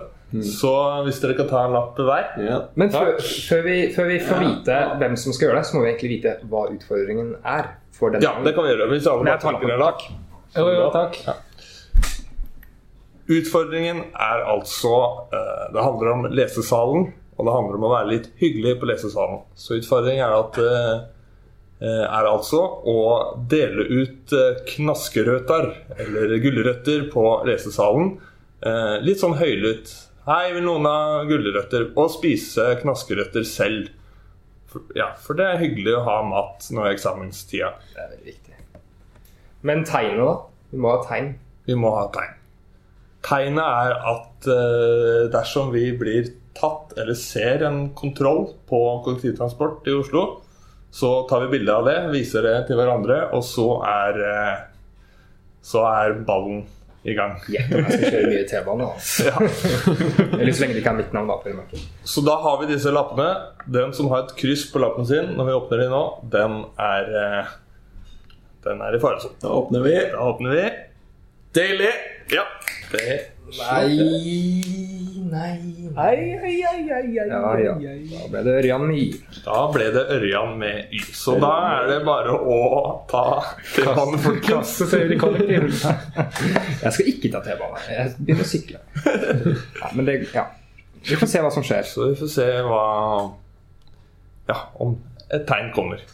Så 0.45 0.71
hvis 1.07 1.17
dere 1.23 1.33
kan 1.39 1.47
ta 1.49 1.63
en 1.65 1.73
lapp 1.73 1.97
hver 1.97 2.35
Ja. 2.45 2.57
Men 2.77 2.91
før, 2.93 3.15
før, 3.49 3.61
vi, 3.65 3.77
før 3.95 4.09
vi 4.11 4.19
får 4.21 4.41
vite 4.43 4.75
hvem 5.01 5.15
som 5.17 5.33
skal 5.33 5.47
gjøre 5.49 5.61
det, 5.61 5.65
så 5.69 5.77
må 5.77 5.83
vi 5.83 5.89
egentlig 5.89 6.11
vite 6.17 6.35
hva 6.51 6.65
utfordringen 6.69 7.31
er. 7.41 7.71
For 7.97 8.13
denne 8.13 8.25
Ja, 8.27 8.35
det 8.45 8.53
kan 8.55 8.67
vi 8.67 8.73
gjøre. 8.75 8.89
Hvis 8.93 9.07
alle 9.09 9.25
jeg 9.31 9.41
tar 9.41 9.51
bare 9.51 9.61
trekker 9.61 9.73
en 9.73 9.81
lapp. 9.81 10.01
Jo, 10.57 10.67
jo, 10.73 10.89
takk. 10.93 11.17
Utfordringen 13.29 13.99
er 14.17 14.45
altså 14.49 14.93
eh, 15.33 15.65
Det 15.73 15.83
handler 15.85 16.13
om 16.15 16.23
lesesalen, 16.33 17.09
og 17.39 17.47
det 17.47 17.55
handler 17.55 17.77
om 17.77 17.87
å 17.87 17.93
være 17.93 18.11
litt 18.11 18.27
hyggelig 18.41 18.75
på 18.81 18.89
lesesalen. 18.89 19.45
Så 19.55 19.77
utfordringen 19.79 20.25
er 20.25 20.33
at 20.35 20.57
eh, 20.59 22.01
er 22.03 22.27
altså 22.27 22.59
å 22.91 22.97
dele 23.47 23.85
ut 23.87 24.33
eh, 24.35 24.59
knaskerøtter, 24.73 25.69
eller 26.03 26.35
gulrøtter, 26.43 27.05
på 27.13 27.23
lesesalen. 27.47 28.17
Eh, 28.59 28.97
litt 29.07 29.23
sånn 29.23 29.37
høylytt. 29.39 29.93
Hei, 30.27 30.49
vil 30.57 30.67
noen 30.67 30.89
ha 30.89 31.23
gulrøtter? 31.29 31.87
Og 31.95 32.11
spise 32.17 32.73
knaskerøtter 32.81 33.47
selv. 33.47 33.87
For, 34.69 34.83
ja, 34.99 35.13
for 35.23 35.39
det 35.39 35.47
er 35.47 35.63
hyggelig 35.63 35.95
å 35.95 36.03
ha 36.09 36.17
mat 36.27 36.67
nå 36.75 36.83
i 36.83 36.91
eksamenstida. 36.91 37.71
Det 37.93 38.03
er 38.03 38.11
veldig 38.17 38.33
viktig. 38.33 38.83
Men 39.69 39.87
tegnet, 39.87 40.19
da? 40.27 40.35
Vi 40.69 40.83
må 40.83 40.91
ha 40.91 40.99
tegn. 41.07 41.31
Vi 41.71 41.79
må 41.79 41.95
ha 41.95 42.03
tegn. 42.13 42.35
Tegnet 43.25 43.63
er 43.63 43.95
at 44.11 44.51
eh, 44.51 45.23
dersom 45.31 45.73
vi 45.73 45.87
blir 45.99 46.29
tatt 46.59 46.97
eller 46.99 47.17
ser 47.17 47.63
en 47.67 47.89
kontroll 47.97 48.49
på 48.69 48.81
kollektivtransport 49.05 49.87
i 49.87 49.95
Oslo, 49.95 50.25
så 50.91 51.13
tar 51.29 51.45
vi 51.45 51.53
bilde 51.57 51.75
av 51.75 51.85
det, 51.85 51.97
viser 52.13 52.45
det 52.45 52.55
til 52.67 52.79
hverandre, 52.79 53.21
og 53.37 53.45
så 53.45 53.67
er, 53.85 54.19
eh, 54.25 54.59
så 55.65 55.85
er 55.87 56.17
ballen 56.27 56.65
i 57.03 57.13
gang. 57.13 57.37
Gjett 57.53 57.71
om 57.71 57.85
jeg 57.85 57.95
skal 57.95 58.15
kjøre 58.15 58.33
mye 58.33 58.49
T-bane. 58.49 58.89
Altså. 58.89 59.29
Ja. 59.29 59.37
Eller 60.39 60.51
så 60.51 60.63
lenge 60.65 60.75
de 60.75 60.83
ikke 60.83 60.91
har 60.91 60.99
mitt 60.99 61.15
navn. 61.15 61.31
da. 61.31 61.79
Så 62.03 62.25
da 62.25 62.35
har 62.43 62.59
vi 62.61 62.71
disse 62.73 62.93
lappene. 62.93 63.29
Den 63.69 63.95
som 63.95 64.11
har 64.13 64.25
et 64.25 64.35
kryss 64.39 64.67
på 64.73 64.81
lappen 64.83 65.07
sin 65.07 65.33
når 65.37 65.49
vi 65.49 65.57
åpner 65.61 65.83
de 65.83 65.89
nå, 65.93 66.03
den 66.35 66.61
er, 66.89 67.11
eh, 67.23 67.57
den 68.67 68.85
er 68.85 68.97
i 68.97 69.01
faresonen. 69.01 69.39
Da 69.43 69.55
åpner 69.61 69.85
vi. 69.85 69.97
Da 70.13 70.29
åpner 70.33 70.57
vi. 70.57 70.69
Deilig! 71.57 71.93
Ja. 72.33 72.45
Det 72.91 73.38
Nei, 73.57 74.61
nei 75.29 75.79
Ai, 75.99 76.37
ai, 76.37 76.63
ai, 76.63 76.91
ai, 76.91 77.19
ai, 77.19 77.29
Ja, 77.29 77.55
ja. 77.59 77.73
Da 78.09 78.27
ble 78.29 78.43
det 78.45 78.53
Ørjan 78.59 78.85
med 78.87 78.99
Y. 79.01 79.07
Da 79.43 79.57
ble 79.73 79.87
det 79.95 80.03
Ørjan 80.15 80.53
med 80.61 80.93
Y. 80.95 81.01
Så 81.17 81.35
da 81.41 81.49
er 81.79 81.89
det 81.89 81.97
bare 82.07 82.35
å 82.37 82.59
ta 83.09 83.23
T-banen, 83.73 84.21
folkens. 84.21 84.53
Kaste 84.77 84.87
seg 84.91 85.09
ut 85.09 85.15
i 85.15 85.19
kollektivet. 85.19 85.81
Jeg 86.85 86.93
skal 86.95 87.11
ikke 87.11 87.33
ta 87.33 87.41
T-banen. 87.45 87.81
Jeg 87.89 88.13
begynner 88.21 88.45
å 88.45 88.51
sykle. 88.53 88.83
Ja, 89.81 89.91
men 89.97 90.07
det, 90.07 90.17
ja. 90.35 90.45
Vi 91.09 91.17
får 91.19 91.31
se 91.33 91.43
hva 91.43 91.51
som 91.57 91.65
skjer. 91.65 91.89
Så 91.89 92.11
vi 92.13 92.19
får 92.21 92.33
se 92.37 92.47
hva 92.69 92.85
Ja, 94.49 94.61
om 94.81 94.95
et 95.29 95.45
tegn 95.49 95.73
kommer. 95.75 96.05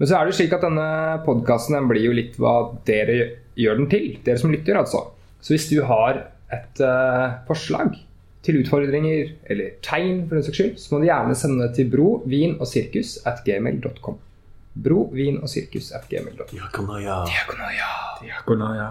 Men 0.00 0.08
så 0.08 0.18
er 0.18 0.26
det 0.26 0.34
slik 0.34 0.54
at 0.56 0.64
denne 0.64 0.90
podkasten 1.26 1.86
blir 1.90 2.08
jo 2.08 2.16
litt 2.16 2.34
hva 2.40 2.56
dere 2.88 3.20
gjør 3.60 3.78
den 3.84 3.90
til. 3.92 4.14
Dere 4.26 4.40
som 4.40 4.50
lytter, 4.50 4.80
altså. 4.80 5.06
Så 5.42 5.54
hvis 5.54 5.68
du 5.70 5.78
har 5.86 6.24
et 6.52 6.82
uh, 6.84 7.38
forslag 7.48 7.94
til 8.42 8.58
utfordringer 8.62 9.32
eller 9.50 9.76
tegn, 9.86 10.26
for 10.26 10.38
den 10.38 10.44
saks 10.46 10.58
skyld, 10.58 10.74
så 10.82 10.92
må 10.92 11.00
du 11.02 11.06
gjerne 11.06 11.36
sende 11.38 11.62
det 11.62 11.76
til 11.78 11.90
bro, 11.92 12.08
vin 12.26 12.56
og 12.58 12.66
sirkus 12.70 13.16
at 13.28 13.44
gmail.com. 13.46 14.18
Bro, 14.82 15.02
vin 15.14 15.38
og 15.42 15.50
sirkus 15.52 15.92
at 15.94 16.08
gmail.com. 16.10 16.50
Diakonaya 16.56 17.18
Diakonaya 17.28 17.90
Diakonaya 18.22 18.88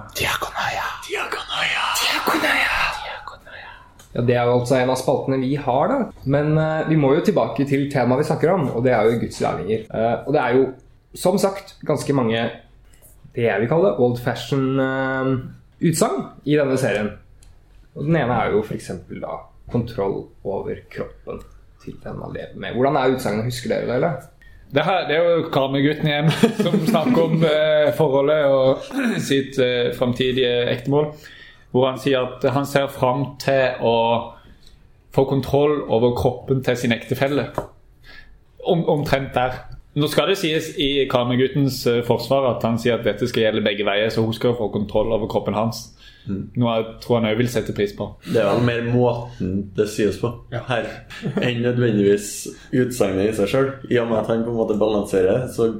Ja, 4.12 4.22
Det 4.22 4.36
er 4.36 4.44
jo 4.44 4.58
altså 4.60 4.76
en 4.76 4.90
av 4.92 4.98
spaltene 5.00 5.38
vi 5.40 5.54
har, 5.56 5.88
da. 5.88 6.00
Men 6.28 6.58
uh, 6.60 6.88
vi 6.90 6.98
må 7.00 7.14
jo 7.16 7.24
tilbake 7.28 7.64
til 7.68 7.88
temaet 7.92 8.24
vi 8.24 8.28
snakker 8.28 8.52
om, 8.56 8.68
og 8.76 8.84
det 8.84 8.92
er 8.96 9.08
jo 9.08 9.22
Guds 9.22 9.40
lærlinger. 9.44 9.88
Uh, 9.88 10.28
og 10.28 10.36
det 10.36 10.42
er 10.42 10.58
jo, 10.58 10.66
som 11.16 11.40
sagt, 11.40 11.78
ganske 11.88 12.16
mange 12.16 12.50
det 13.36 13.48
jeg 13.48 13.64
vil 13.64 13.70
kalle 13.72 13.94
old 14.04 14.18
fashion 14.20 14.80
eh, 14.84 15.30
utsagn 15.88 16.24
i 16.44 16.58
denne 16.60 16.78
serien. 16.80 17.14
Og 17.96 18.06
Den 18.06 18.16
ene 18.16 18.38
er 18.38 18.54
jo 18.56 18.62
f.eks. 18.64 18.92
da 19.22 19.40
kontroll 19.72 20.26
over 20.44 20.76
kroppen 20.92 21.42
til 21.84 21.98
den 22.04 22.20
man 22.20 22.36
lever 22.36 22.56
med. 22.56 22.76
Hvordan 22.76 22.96
er 22.96 23.16
utsagnet? 23.16 23.48
Husker 23.48 23.74
dere 23.74 23.88
det, 23.88 23.96
eller? 23.96 24.22
Det, 24.72 24.84
her, 24.86 25.08
det 25.08 25.16
er 25.18 25.24
jo 25.24 25.50
Karmøy-gutten 25.52 26.08
igjen 26.08 26.30
som 26.64 26.78
snakker 26.88 27.24
om 27.26 27.42
eh, 27.44 27.90
forholdet 27.98 28.46
og 28.48 28.86
sitt 29.20 29.60
eh, 29.60 29.92
framtidige 29.98 30.70
ektemål. 30.72 31.10
Hvor 31.72 31.90
han 31.90 32.00
sier 32.00 32.24
at 32.24 32.46
han 32.56 32.68
ser 32.68 32.88
fram 32.92 33.34
til 33.40 33.84
å 33.84 33.96
få 35.16 35.26
kontroll 35.28 35.82
over 35.92 36.16
kroppen 36.16 36.64
til 36.64 36.80
sin 36.80 36.96
ektefelle. 36.96 37.50
Om, 38.64 38.86
omtrent 38.92 39.36
der. 39.36 39.60
Nå 40.00 40.08
skal 40.08 40.32
det 40.32 40.38
sies 40.40 40.70
i 40.80 41.08
Karmøy-guttens 41.12 41.82
eh, 41.92 42.04
forsvar 42.08 42.54
at 42.54 42.64
han 42.68 42.80
sier 42.80 43.00
at 43.00 43.08
dette 43.08 43.28
skal 43.28 43.50
gjelde 43.50 43.66
begge 43.66 43.88
veier, 43.88 44.12
så 44.14 44.24
hun 44.24 44.36
skal 44.36 44.56
få 44.56 44.70
kontroll 44.72 45.12
over 45.12 45.28
kroppen 45.32 45.58
hans. 45.58 45.90
Noe 46.30 46.76
jeg 46.78 46.88
tror 47.02 47.20
han 47.20 47.30
òg 47.32 47.40
vil 47.40 47.50
sette 47.52 47.74
pris 47.76 47.94
på. 47.98 48.08
Det 48.28 48.42
er 48.42 48.50
vel 48.52 48.66
mer 48.68 48.84
måten 48.94 49.56
det 49.78 49.88
sies 49.90 50.20
på 50.22 50.30
her 50.70 50.90
enn 51.42 51.64
nødvendigvis 51.66 52.30
utsagnet 52.78 53.32
i 53.32 53.36
seg 53.40 53.52
sjøl. 53.52 53.72
I 53.90 54.02
og 54.04 54.12
med 54.12 54.22
at 54.22 54.32
han 54.34 54.46
på 54.46 54.54
en 54.54 54.60
måte 54.62 54.78
balanserer, 54.82 55.48
så 55.52 55.72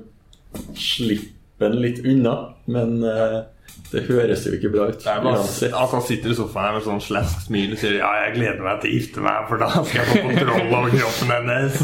slipper 0.78 1.70
han 1.70 1.82
litt 1.84 2.02
unna. 2.08 2.36
Men 2.72 3.00
uh, 3.06 3.44
det 3.92 4.06
høres 4.08 4.46
jo 4.48 4.56
ikke 4.56 4.72
bra 4.74 4.90
ut. 4.90 5.00
Det 5.04 5.12
er 5.12 5.24
bare, 5.24 5.40
altså 5.44 5.96
Han 5.96 6.04
sitter 6.08 6.32
i 6.32 6.36
sofaen 6.36 6.70
her 6.70 6.78
med 6.78 6.86
sånn 6.86 7.02
slask 7.04 7.46
smil 7.48 7.74
og 7.76 7.82
sier 7.82 7.98
Ja, 8.00 8.12
jeg 8.26 8.38
gleder 8.38 8.62
meg 8.66 8.82
til 8.82 8.92
å 8.92 8.98
gifte 8.98 9.24
meg, 9.26 9.48
for 9.50 9.62
da 9.62 9.70
skal 9.78 10.02
jeg 10.02 10.10
få 10.12 10.22
kontroll 10.30 10.76
over 10.80 10.94
kroppen 10.96 11.34
hennes. 11.36 11.82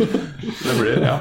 Det 0.66 0.76
blir, 0.78 1.02
ja. 1.04 1.16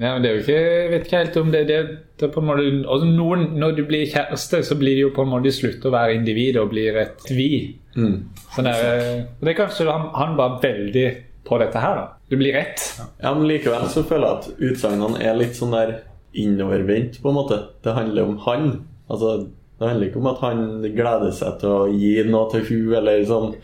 Ja, 0.00 0.14
men 0.14 0.24
det 0.24 0.30
er 0.30 0.34
jo 0.34 0.42
ikke, 0.42 0.54
jeg 0.58 0.90
vet 0.90 1.04
ikke 1.06 1.18
helt 1.20 1.36
om 1.38 1.50
det, 1.54 1.60
det, 1.68 1.76
det 2.18 2.28
på 2.34 2.40
en 2.42 2.48
måte, 2.48 2.64
altså 2.82 3.06
noen, 3.06 3.44
Når 3.62 3.76
du 3.76 3.84
blir 3.86 4.08
kjæreste, 4.10 4.62
så 4.66 4.74
blir 4.80 4.96
det 4.96 5.04
jo 5.04 5.12
på 5.14 5.22
en 5.22 5.30
måte 5.30 5.52
slutt 5.54 5.84
å 5.86 5.92
være 5.94 6.16
individ 6.16 6.58
og 6.58 6.72
blir 6.72 6.98
et 6.98 7.28
vi. 7.30 7.50
Sånn 7.94 8.66
der, 8.66 8.80
eh, 8.88 9.20
og 9.38 9.46
det 9.46 9.52
er 9.52 9.60
kanskje 9.60 9.86
han, 9.86 10.08
han 10.18 10.34
var 10.40 10.56
veldig 10.64 11.06
på 11.46 11.58
dette 11.62 11.78
her. 11.78 12.00
da. 12.00 12.06
Du 12.30 12.36
blir 12.40 12.56
rett. 12.56 12.82
Ja, 13.22 13.34
men 13.34 13.46
likevel 13.46 13.86
så 13.92 14.02
føler 14.08 14.26
jeg 14.26 14.40
at 14.40 14.66
utsagnene 14.72 15.20
er 15.22 15.38
litt 15.38 15.54
sånn 15.58 15.76
der 15.76 16.00
innovervendt, 16.34 17.20
på 17.22 17.30
en 17.30 17.38
måte. 17.38 17.60
Det 17.84 17.94
handler 17.94 18.32
om 18.32 18.38
han. 18.48 18.72
Altså, 19.06 19.46
det 19.78 19.88
handler 19.88 20.08
ikke 20.08 20.22
om 20.22 20.30
at 20.32 20.42
han 20.42 20.64
gleder 20.96 21.30
seg 21.36 21.60
til 21.60 21.70
å 21.70 21.86
gi 21.92 22.14
noe 22.26 22.50
til 22.50 22.66
hun 22.70 22.96
eller 22.98 23.22
sånn. 23.28 23.54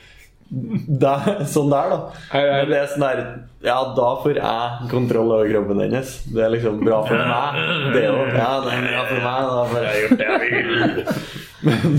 Det, 0.51 1.11
sånn 1.47 1.69
der, 1.71 1.93
da. 1.93 1.99
Men 2.35 2.71
det 2.73 2.79
er 2.81 2.89
sånn 2.91 3.05
der 3.05 3.21
Ja, 3.63 3.77
da 3.95 4.09
får 4.23 4.41
jeg 4.41 4.89
kontroll 4.91 5.31
over 5.37 5.47
kroppen 5.53 5.79
hennes. 5.85 6.17
Det 6.35 6.43
er 6.43 6.51
liksom 6.57 6.81
bra 6.83 7.03
for 7.07 7.21
meg. 7.21 7.61
Det 7.95 8.03
òg. 8.11 8.33
Ja, 8.35 8.49
det 8.65 8.73
er 8.75 8.87
bra 8.89 9.05
for 9.11 9.21
meg. 9.27 9.53
Da 9.53 9.61
får 9.71 9.87
jeg 9.87 10.01
gjort 10.03 10.19
det 10.19 10.31
jeg 10.31 10.41
vil. 10.43 11.05
Men 11.69 11.95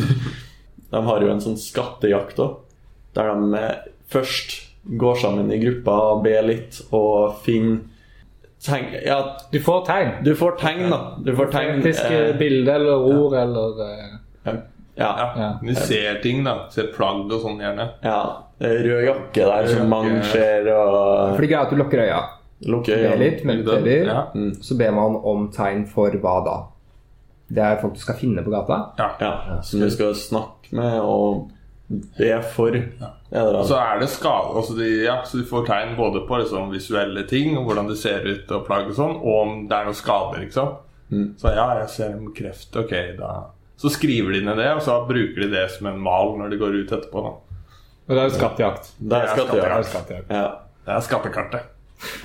De 0.91 1.03
har 1.07 1.23
jo 1.23 1.29
en 1.31 1.39
sånn 1.45 1.55
skattejakt 1.61 2.41
òg, 2.43 2.57
der 3.15 3.29
de 3.31 3.61
eh, 3.61 3.87
først 4.11 4.57
går 4.99 5.21
sammen 5.21 5.51
i 5.53 5.59
grupper, 5.61 6.19
ber 6.25 6.43
litt 6.49 6.81
og 6.91 7.37
finner 7.45 7.85
tegn 8.65 8.91
Ja, 9.05 9.19
Du 9.53 9.59
får 9.63 9.85
tegn. 9.87 10.11
du 10.25 10.33
får 10.35 10.57
tegn, 10.59 10.89
da. 10.91 10.99
Du 11.23 11.31
får 11.37 11.53
tegn. 11.53 11.79
Faktisk 11.79 12.11
eh, 12.11 12.33
bilder 12.41 12.81
eller 12.81 13.07
ord 13.15 13.37
eller 13.45 13.79
eh, 13.87 14.11
ja. 14.49 14.57
Ja. 15.01 15.29
Ja. 15.41 15.49
Vi 15.61 15.75
ser 15.75 16.19
ting, 16.23 16.43
da. 16.47 16.55
Ser 16.73 16.91
plagg 16.95 17.31
og 17.31 17.41
sånn, 17.43 17.59
gjerne. 17.63 17.89
ja. 18.05 18.21
Rød 18.61 19.03
jakke 19.07 19.41
der 19.41 19.63
Rød 19.65 19.71
som 19.73 19.87
man 19.89 20.19
ser, 20.29 20.67
og 20.69 21.31
For 21.35 21.41
det 21.41 21.47
greia 21.49 21.61
er 21.61 21.65
at 21.65 21.71
du 21.71 21.79
lukker 21.79 22.01
øya, 22.03 22.19
lukker 22.69 22.99
ber 23.09 23.17
litt, 23.17 23.39
mediterer, 23.49 24.05
Ja. 24.05 24.19
så 24.61 24.77
ber 24.77 24.91
man 24.93 25.15
om 25.25 25.47
tegn 25.55 25.87
for 25.89 26.11
hva 26.21 26.35
da? 26.45 26.57
Det 27.51 27.63
er 27.65 27.79
folk 27.81 27.95
du 27.97 27.99
skal 27.99 28.15
finne 28.19 28.43
på 28.45 28.51
gata? 28.53 28.77
Ja. 28.99 29.09
Ja, 29.19 29.61
som 29.65 29.79
du 29.81 29.89
skal 29.89 30.13
snakke 30.15 30.69
med 30.77 30.99
og 31.01 31.49
be 31.89 32.29
for. 32.53 32.71
Ja. 32.77 33.09
Så 33.65 33.75
er 33.75 33.99
det 33.99 34.07
skade 34.09 34.53
altså 34.55 34.77
de, 34.77 34.87
ja, 35.05 35.17
Så 35.25 35.37
de 35.41 35.43
får 35.49 35.65
tegn 35.67 35.95
både 35.97 36.21
på 36.27 36.37
liksom 36.39 36.69
visuelle 36.71 37.23
ting, 37.27 37.57
og 37.57 37.65
hvordan 37.65 37.89
det 37.89 37.97
ser 37.97 38.21
ut 38.27 38.51
og 38.51 38.65
plagg 38.69 38.87
og 38.87 38.95
sånn, 38.95 39.17
og 39.19 39.41
om 39.41 39.67
det 39.67 39.75
er 39.75 39.89
noen 39.89 39.97
skader. 39.97 40.41
ikke 40.45 40.53
sant? 40.53 40.77
Så 41.41 41.51
ja, 41.55 41.65
jeg 41.81 41.89
ser 41.89 42.13
en 42.15 42.29
kreft. 42.33 42.75
Ok, 42.79 42.93
da 43.17 43.33
Så 43.81 43.89
skriver 43.89 44.35
de 44.35 44.41
ned 44.45 44.59
det, 44.61 44.67
og 44.77 44.81
så 44.85 44.99
bruker 45.07 45.41
de 45.41 45.47
det 45.55 45.63
som 45.73 45.87
en 45.89 46.01
mal 46.05 46.35
når 46.37 46.51
de 46.53 46.59
går 46.61 46.75
ut 46.83 46.91
etterpå. 46.93 47.23
da 47.25 47.31
Og 48.09 48.11
det 48.15 48.19
er 48.19 48.27
jo 48.29 48.35
skattejakt. 48.35 48.91
Det 48.99 49.17
er 49.17 49.23
Ja, 49.25 49.31
skattejakt. 49.35 49.87
skattejakt. 49.89 50.29
Ja. 50.29 50.43
Det 50.85 50.93
er 50.97 51.01
skattekartet. 51.07 51.63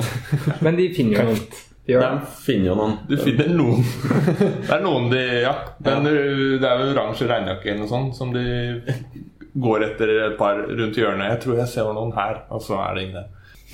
Men 0.65 0.77
de 0.77 0.91
finner 0.97 1.23
jo 1.23 1.25
noen. 1.31 1.41
De 1.87 1.95
De 1.95 2.09
finner 2.43 2.67
jo 2.73 2.75
noen. 2.75 2.95
Du 3.09 3.17
finner 3.21 3.49
noen. 3.55 3.85
Det 4.67 4.73
er 4.75 4.81
noen 4.83 5.09
de 5.13 5.21
Ja. 5.45 5.53
Den, 5.87 6.05
Det 6.05 6.67
er 6.67 6.81
jo 6.83 6.93
oransje 6.95 7.29
regnjakke 7.31 7.71
eller 7.71 7.85
noe 7.85 7.89
sånt 7.93 8.17
som 8.19 8.33
de 8.35 8.45
går 9.57 9.85
etter 9.87 10.11
et 10.27 10.37
par 10.39 10.59
rundt 10.67 10.97
hjørnet. 10.99 11.31
Jeg 11.31 11.41
tror 11.45 11.57
jeg 11.63 11.69
ser 11.73 11.93
noen 11.97 12.13
her, 12.17 12.43
og 12.51 12.61
så 12.65 12.77
er 12.83 12.95
det 12.99 13.05
ingen 13.07 13.23
der. 13.23 13.29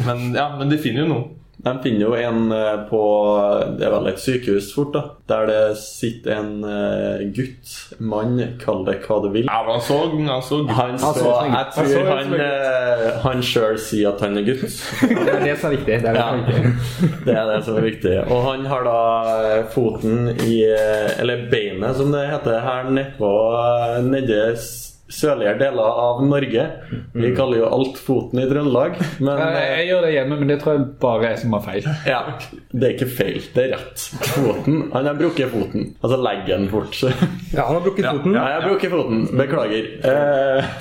Men 0.07 0.35
ja, 0.37 0.45
men 0.59 0.68
de 0.71 0.79
finner 0.79 1.03
jo 1.07 1.09
noen. 1.14 1.31
De 1.62 1.72
finner 1.83 2.03
jo 2.03 2.14
en 2.18 2.53
eh, 2.53 2.81
på 2.88 3.01
Det 3.79 3.87
er 3.87 3.92
vel 3.94 4.09
et 4.11 4.18
sykehus 4.18 4.72
fort, 4.75 4.96
da. 4.96 5.03
Der 5.31 5.46
det 5.46 5.61
sitter 5.79 6.35
en 6.40 6.64
eh, 6.66 7.22
gutt, 7.37 7.70
mann, 8.03 8.35
kall 8.62 8.83
det 8.88 8.98
hva 9.05 9.20
du 9.22 9.29
vil. 9.31 9.46
Ja, 9.46 9.61
men 9.62 9.79
han 9.79 9.85
så, 9.87 10.01
han 10.11 10.42
så 10.42 10.61
Han 10.66 10.98
så, 10.98 11.37
jeg 11.53 11.70
tror 11.77 12.11
Han 12.11 12.35
eh, 12.38 13.07
han 13.22 13.44
sjøl 13.46 13.79
sier 13.79 14.11
at 14.11 14.25
han 14.27 14.40
er 14.40 14.46
gutt. 14.48 14.66
Det 15.22 15.37
er 15.37 15.44
det 15.46 15.57
som 15.61 15.70
er 15.70 15.77
viktig. 15.79 16.01
Det 16.03 16.11
er 16.11 16.18
det 16.18 16.27
som 16.27 16.42
er 16.42 16.51
viktig. 16.51 17.16
Det 17.27 17.37
er 17.37 17.51
det 17.53 17.61
som 17.66 17.79
er 17.79 17.87
viktig. 17.87 18.16
Og 18.27 18.46
han 18.48 18.66
har 18.72 18.87
da 18.88 19.01
foten 19.72 20.33
i 20.42 20.62
Eller 20.66 21.46
beinet, 21.53 21.94
som 21.98 22.11
det 22.12 22.27
heter 22.31 22.62
her 22.66 22.90
nedpå 22.90 23.31
nedi 24.09 24.40
sørligere 25.12 25.59
deler 25.61 25.98
av 26.03 26.22
Norge. 26.27 26.62
Vi 27.12 27.31
kaller 27.37 27.61
jo 27.61 27.66
alt 27.77 27.98
foten 28.01 28.40
i 28.42 28.46
Trøndelag, 28.51 28.96
men 29.20 29.42
Jeg, 29.42 29.66
jeg 29.72 29.88
gjør 29.90 30.07
det 30.07 30.12
hjemme, 30.14 30.38
men 30.40 30.53
det 30.53 30.57
tror 30.62 30.77
jeg 30.79 30.87
bare 31.03 31.29
jeg 31.31 31.40
som 31.42 31.57
har 31.59 31.64
feil. 31.66 31.88
ja, 32.09 32.20
det 32.72 32.88
er 32.88 32.94
ikke 32.96 33.11
feil. 33.18 33.38
Det 33.55 33.66
er 33.66 33.75
rett. 33.77 34.07
Foten 34.33 34.81
Han 34.94 35.11
har 35.11 35.20
brukket 35.20 35.53
foten. 35.53 35.87
Altså 36.01 36.18
leggen 36.25 36.66
fort. 36.72 36.96
Ja, 37.53 37.66
han 37.68 37.77
har 37.79 37.85
brukket 37.85 38.09
foten. 38.09 38.35
Ja, 38.38 38.46
jeg 38.55 38.59
har 38.61 38.66
brukket 38.70 38.96
foten. 38.96 39.22
Beklager. 39.42 39.92
Eh, 40.12 40.72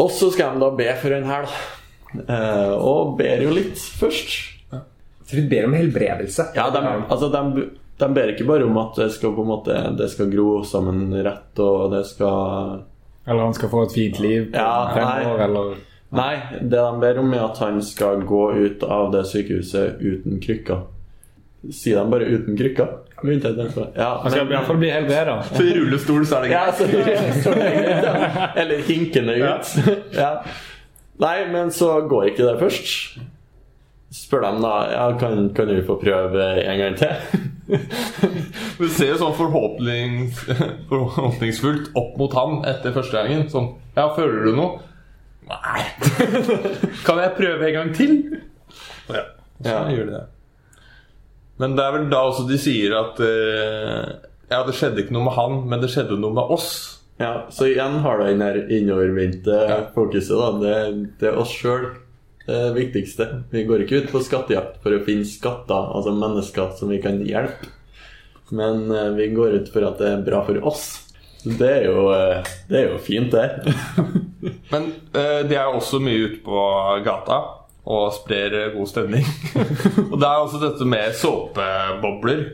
og 0.00 0.14
så 0.14 0.30
skal 0.32 0.54
de 0.56 0.62
da 0.64 0.70
be 0.78 0.88
for 1.02 1.16
en 1.18 1.26
her. 1.28 1.50
Eh, 2.26 2.72
og 2.78 3.16
ber 3.18 3.42
jo 3.44 3.52
litt 3.54 3.78
først. 4.00 4.38
Så 5.30 5.36
vi 5.38 5.44
ber 5.50 5.68
om 5.68 5.74
helbredelse. 5.78 6.48
Ja, 6.56 6.64
de, 6.74 6.80
altså 7.06 7.28
de, 7.30 7.66
de 8.00 8.06
ber 8.16 8.32
ikke 8.32 8.46
bare 8.48 8.64
om 8.66 8.78
at 8.82 8.96
det 8.98 9.10
skal 9.14 9.34
på 9.36 9.44
en 9.44 9.50
måte 9.52 9.76
Det 9.98 10.08
skal 10.10 10.30
gro 10.32 10.62
sammen 10.66 11.04
rett, 11.22 11.60
og 11.62 11.92
det 11.92 12.00
skal 12.08 12.80
Eller 13.26 13.42
han 13.44 13.54
skal 13.54 13.68
få 13.68 13.82
et 13.86 13.92
fint 13.94 14.18
liv 14.20 14.50
på 14.52 14.56
Ja, 14.58 14.90
fem 14.94 15.04
nei. 15.04 15.24
år, 15.32 15.40
eller 15.48 15.74
Nei, 16.10 16.36
det 16.60 16.70
de 16.80 17.00
ber 17.00 17.18
om, 17.20 17.32
er 17.34 17.44
at 17.44 17.58
han 17.62 17.76
skal 17.86 18.24
gå 18.26 18.40
ut 18.56 18.82
av 18.82 19.12
det 19.12 19.20
sykehuset 19.30 20.00
uten 20.02 20.40
krykker. 20.42 20.80
Sier 21.70 22.00
de 22.00 22.10
bare 22.10 22.24
'uten 22.26 22.56
krykker'? 22.58 22.88
Ja, 23.94 24.20
Han 24.22 24.30
skal 24.30 24.42
i 24.46 24.48
hvert 24.48 24.66
fall 24.66 24.78
bli 24.80 24.90
helbreda. 24.90 25.42
Så 25.42 25.62
i 25.62 25.74
rullestol 25.76 26.24
så 26.26 26.36
er 26.36 26.42
det 26.42 26.50
greit. 26.50 26.80
ja. 28.04 28.48
Eller 28.62 28.80
hinkende 28.88 29.34
ut. 29.36 29.74
Ja. 30.16 30.30
Nei, 31.20 31.46
men 31.52 31.70
så 31.70 32.00
går 32.08 32.30
ikke 32.32 32.46
det 32.48 32.56
først. 32.62 33.18
Spør 34.10 34.40
dem 34.48 34.62
da 34.64 34.74
ja, 34.90 35.18
kan, 35.20 35.50
kan 35.54 35.68
vi 35.68 35.82
få 35.86 35.98
prøve 36.00 36.46
en 36.64 36.78
gang 36.80 36.96
til. 36.96 37.40
Du 38.80 38.86
ser 38.88 39.12
jo 39.12 39.18
sånn 39.20 39.34
forhåpnings, 39.38 40.38
forhåpningsfullt 40.90 41.90
opp 41.98 42.14
mot 42.20 42.34
han 42.38 42.60
etter 42.70 42.94
første 42.96 43.18
gangen. 43.20 43.46
Sånn 43.52 43.72
Ja, 43.96 44.08
føler 44.16 44.46
du 44.48 44.54
noe? 44.56 44.80
Nei. 45.50 45.82
kan 47.06 47.18
jeg 47.20 47.34
prøve 47.38 47.66
en 47.68 47.76
gang 47.80 47.92
til? 47.96 48.16
Ja. 49.10 49.24
Så 49.60 49.68
Ja. 49.74 49.80
gjør 49.92 50.06
de 50.08 50.14
det. 50.18 50.26
Men 51.60 51.74
det 51.76 51.84
er 51.84 51.92
vel 51.98 52.06
da 52.12 52.20
også 52.30 52.46
de 52.48 52.56
sier 52.56 52.94
at 52.96 53.18
uh, 53.20 54.04
Ja, 54.50 54.62
det 54.64 54.72
skjedde 54.78 55.02
ikke 55.04 55.12
noe 55.18 55.26
med 55.26 55.34
han, 55.36 55.58
men 55.68 55.82
det 55.82 55.90
skjedde 55.92 56.16
noe 56.18 56.32
med 56.34 56.54
oss. 56.56 56.70
Ja, 57.20 57.42
Så 57.52 57.66
igjen 57.68 57.98
har 58.00 58.16
du 58.16 58.24
den 58.30 58.40
der 58.40 58.56
innovervendte 58.72 59.58
fokuset. 59.94 60.32
da 60.40 60.52
Det, 60.62 60.76
det 61.20 61.28
er 61.28 61.36
oss 61.42 61.52
sjøl 61.52 61.90
det 62.50 62.62
viktigste. 62.76 63.28
Vi 63.54 63.64
går 63.68 63.84
ikke 63.84 64.02
ut 64.02 64.10
på 64.12 64.22
skattejakt 64.26 64.80
for 64.82 64.96
å 64.96 65.04
finne 65.06 65.28
skatter, 65.28 65.92
altså 65.94 66.16
mennesker 66.16 66.74
som 66.78 66.90
vi 66.90 66.98
kan 67.02 67.22
hjelpe. 67.22 67.70
Men 68.50 68.90
eh, 68.90 69.12
vi 69.14 69.30
går 69.36 69.60
ut 69.60 69.70
for 69.72 69.86
at 69.86 70.02
det 70.02 70.10
er 70.10 70.26
bra 70.26 70.42
for 70.46 70.58
oss. 70.66 70.88
Det 71.44 71.68
er 71.68 71.86
jo, 71.88 72.10
eh, 72.12 72.50
det 72.68 72.82
er 72.82 72.90
jo 72.90 72.98
fint, 73.00 73.32
det. 73.32 73.74
Men 74.72 74.90
eh, 75.14 75.40
de 75.48 75.56
er 75.56 75.64
jo 75.64 75.78
også 75.78 76.02
mye 76.02 76.26
ute 76.26 76.42
på 76.44 76.64
gata 77.06 77.40
og 77.90 78.10
sprer 78.14 78.56
eh, 78.58 78.72
god 78.74 78.90
stemning. 78.90 79.24
og 80.10 80.16
det 80.20 80.26
er 80.28 80.42
også 80.42 80.60
dette 80.60 80.88
med 80.88 81.16
såpebobler 81.16 82.44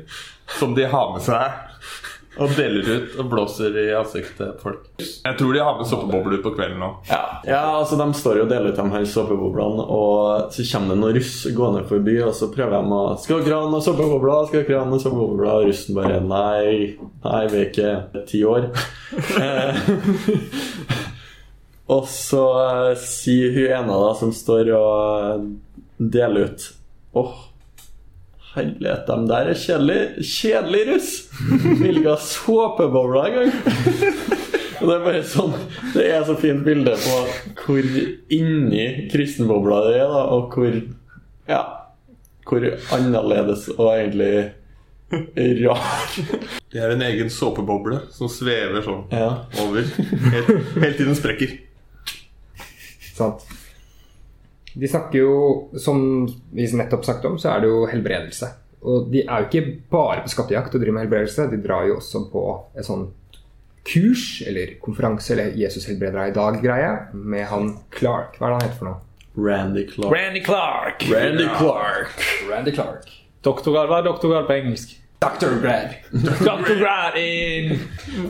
som 0.59 0.77
de 0.77 0.87
har 0.87 1.17
med 1.17 1.25
seg 1.25 1.66
Og 2.37 2.53
deler 2.53 2.85
ut 2.85 3.15
og 3.23 3.29
blåser 3.33 3.77
i 3.81 3.87
ansiktet 3.97 4.59
på 4.59 4.69
folk. 4.69 4.83
Jeg 5.01 5.39
tror 5.39 5.55
de 5.55 5.63
har 5.65 5.79
med 5.79 5.89
såpebobler 5.89 6.43
på 6.45 6.53
kvelden 6.57 6.83
nå. 6.83 6.91
Ja. 7.09 7.21
Ja, 7.47 7.63
altså 7.79 7.97
De 7.97 8.07
står 8.19 8.41
jo 8.41 8.45
og 8.45 8.51
deler 8.51 8.75
ut 8.75 8.81
de 8.81 8.87
her 8.93 9.07
såpeboblene, 9.09 9.87
og 9.97 10.53
så 10.53 10.67
kommer 10.69 10.93
det 10.93 10.99
noen 11.01 11.17
russ 11.17 11.35
gående 11.57 11.85
forbi, 11.89 12.17
og 12.27 12.35
så 12.37 12.51
prøver 12.53 12.77
de 12.77 12.99
å 12.99 13.03
Skal 13.23 13.45
dere 13.47 13.61
ha 13.63 13.71
noen 13.73 13.85
såpebobler? 13.87 14.51
Skal 14.51 14.67
dere 14.67 14.83
ha 14.83 14.91
noen 14.91 15.03
såpebobler? 15.03 15.51
Og 15.55 15.71
russen 15.71 15.97
bare 15.97 16.21
Nei, 16.27 16.97
nei, 17.25 17.43
vi 17.53 17.61
er 17.63 17.69
ikke 17.71 18.23
ti 18.29 18.43
år. 18.45 18.69
Eh, 19.41 19.81
og 21.97 22.09
så 22.11 22.45
eh, 22.67 22.93
sier 23.01 23.55
hun 23.57 23.77
ene 23.81 24.01
da 24.05 24.13
som 24.19 24.35
står 24.35 24.73
og 24.77 25.47
deler 25.97 26.51
ut 26.51 26.73
Åh, 27.17 27.37
herlighet, 28.57 29.07
de 29.09 29.17
der 29.31 29.51
er 29.53 29.59
kjedelig, 29.61 29.99
kjedelig 30.27 30.83
russ! 30.91 31.11
Vil 31.83 32.01
ikke 32.01 32.13
ha 32.15 32.19
såpebobla 32.27 33.25
engang! 33.31 33.53
Det 34.77 34.93
er 34.93 35.01
bare 35.07 35.23
sånn 35.25 35.55
Det 35.95 36.03
er 36.13 36.25
så 36.29 36.35
fint 36.37 36.61
bilde 36.67 36.93
på 37.01 37.15
hvor 37.63 37.87
inni 38.37 38.83
kristenbobla 39.09 39.79
det 39.87 39.95
er, 40.03 40.11
da, 40.13 40.25
og 40.37 40.53
hvor 40.53 40.77
Ja. 41.49 41.63
Hvor 42.47 42.67
annerledes 42.95 43.65
og 43.75 43.89
egentlig 43.95 44.53
rar 45.65 45.87
Det 46.73 46.83
er 46.83 46.93
en 46.93 47.03
egen 47.09 47.31
såpeboble 47.33 48.03
som 48.15 48.29
svever 48.31 48.85
sånn 48.85 49.05
Ja. 49.17 49.31
over. 49.65 49.87
Helt, 50.35 50.53
helt 50.83 50.97
til 51.01 51.09
den 51.09 51.19
sprekker. 51.19 51.57
Sant. 53.17 53.47
De 54.77 54.89
snakker 54.89 55.19
jo, 55.23 55.37
som 55.81 56.27
vi 56.53 56.67
nettopp 56.77 57.07
snakket 57.07 57.31
om, 57.31 57.39
så 57.41 57.55
er 57.55 57.65
det 57.65 57.71
jo 57.73 57.87
helbredelse. 57.89 58.51
Og 58.87 59.09
de 59.13 59.23
er 59.25 59.43
jo 59.43 59.49
ikke 59.49 59.77
bare 59.91 60.21
på 60.25 60.33
skattejakt 60.35 60.75
og 60.77 60.83
driver 60.83 60.99
med 60.99 61.07
helbredelse, 61.07 61.49
de 61.51 61.63
drar 61.65 61.89
jo 61.89 61.97
også 61.97 62.27
på 62.33 62.43
et 62.77 62.87
sånt 62.87 63.41
kurs 63.87 64.43
eller 64.47 64.77
konferanse 64.83 65.33
eller 65.33 65.55
Jesus 65.57 65.87
helbreder 65.87 66.19
deg 66.19 66.33
i 66.33 66.37
dag-greie 66.37 66.93
med 67.15 67.47
han 67.51 67.73
Clark. 67.95 68.37
Hva 68.39 68.49
er 68.49 68.53
det 68.53 68.59
han 68.59 68.67
heter 68.67 68.79
for 68.81 68.91
noe? 68.91 69.03
Randy 69.37 69.85
Clark. 69.89 70.13
Randy 70.13 70.45
Clark. 70.45 71.09
Randy 71.13 71.49
Clark. 71.59 72.23
Randy 72.51 72.73
Clark. 72.75 73.11
Doktorgrad. 73.47 73.91
Hva 73.91 74.01
er 74.01 74.09
doktorgrad 74.09 74.49
på 74.49 74.57
engelsk? 74.57 74.97
Dr. 75.21 75.61
Grad. 75.63 75.95
Doktorgrad 76.45 77.17
in 77.17 77.79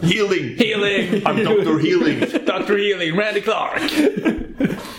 Healing! 0.02 0.56
healing. 0.56 1.22
I'm 1.26 1.42
Dr. 1.42 1.78
Healing. 1.78 2.20
Dr. 2.20 2.76
Healing, 2.76 3.16
Randy 3.16 3.40
Clark. 3.40 3.82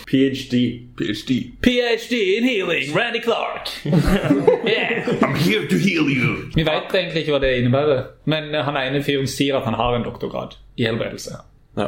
PhD. 0.07 0.87
PhD. 0.97 1.51
PhD 1.61 2.13
in 2.37 2.43
healing, 2.43 2.93
Randy 2.95 3.19
Clark. 3.19 3.69
Yeah. 4.67 5.07
I'm 5.21 5.35
here 5.35 5.67
to 5.67 5.77
heal 5.77 6.09
you. 6.09 6.49
Vi 6.55 6.63
vet 6.63 6.91
egentlig 6.95 7.21
ikke 7.23 7.35
hva 7.37 7.39
det 7.43 7.53
innebærer, 7.61 8.01
men 8.27 8.49
han 8.55 8.75
ene 8.79 8.99
fyren 9.05 9.27
sier 9.31 9.59
at 9.59 9.67
han 9.67 9.77
har 9.79 9.95
en 9.95 10.03
doktorgrad 10.03 10.57
i 10.75 10.87
helbredelse. 10.87 11.37
Ja. 11.79 11.87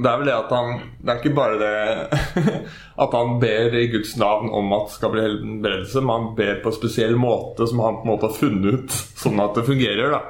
Det 0.00 0.08
er 0.08 0.20
vel 0.20 0.28
det 0.30 0.34
at 0.36 0.52
han 0.54 0.68
Det 1.02 1.10
er 1.12 1.18
ikke 1.18 1.34
bare 1.36 1.56
det 1.60 1.72
at 3.04 3.16
han 3.16 3.34
ber 3.42 3.74
i 3.76 3.86
Guds 3.92 4.14
navn 4.20 4.50
om 4.54 4.70
at 4.76 4.86
det 4.86 4.96
skal 4.96 5.12
bli 5.14 5.24
helbredelse, 5.26 6.02
men 6.04 6.14
han 6.14 6.28
ber 6.38 6.62
på 6.62 6.70
en 6.70 6.78
spesiell 6.78 7.16
måte 7.20 7.66
som 7.68 7.82
han 7.84 7.98
på 7.98 8.06
en 8.06 8.12
måte 8.14 8.30
har 8.30 8.38
funnet 8.38 8.78
ut, 8.78 9.00
sånn 9.24 9.42
at 9.42 9.58
det 9.58 9.66
fungerer. 9.66 10.14
da 10.14 10.22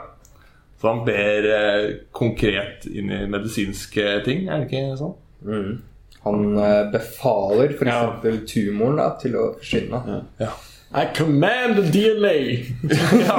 Så 0.81 0.88
han 0.88 1.05
ber 1.07 1.50
eh, 1.59 1.85
konkret 2.16 2.88
inn 2.88 3.12
i 3.12 3.22
medisinske 3.31 4.18
ting, 4.26 4.48
er 4.48 4.64
det 4.64 4.70
ikke 4.70 4.98
sånn? 5.00 5.16
Han 6.26 6.59
eh, 6.59 6.83
befaler 6.92 7.70
f.eks. 7.76 7.87
Ja. 7.88 8.35
tumoren 8.50 8.98
da, 9.00 9.06
til 9.22 9.37
å 9.40 9.46
forsvinne. 9.61 10.02
I 10.90 11.04
command 11.14 11.76
the 11.78 11.85
DNA! 11.94 12.35
ja, 13.22 13.37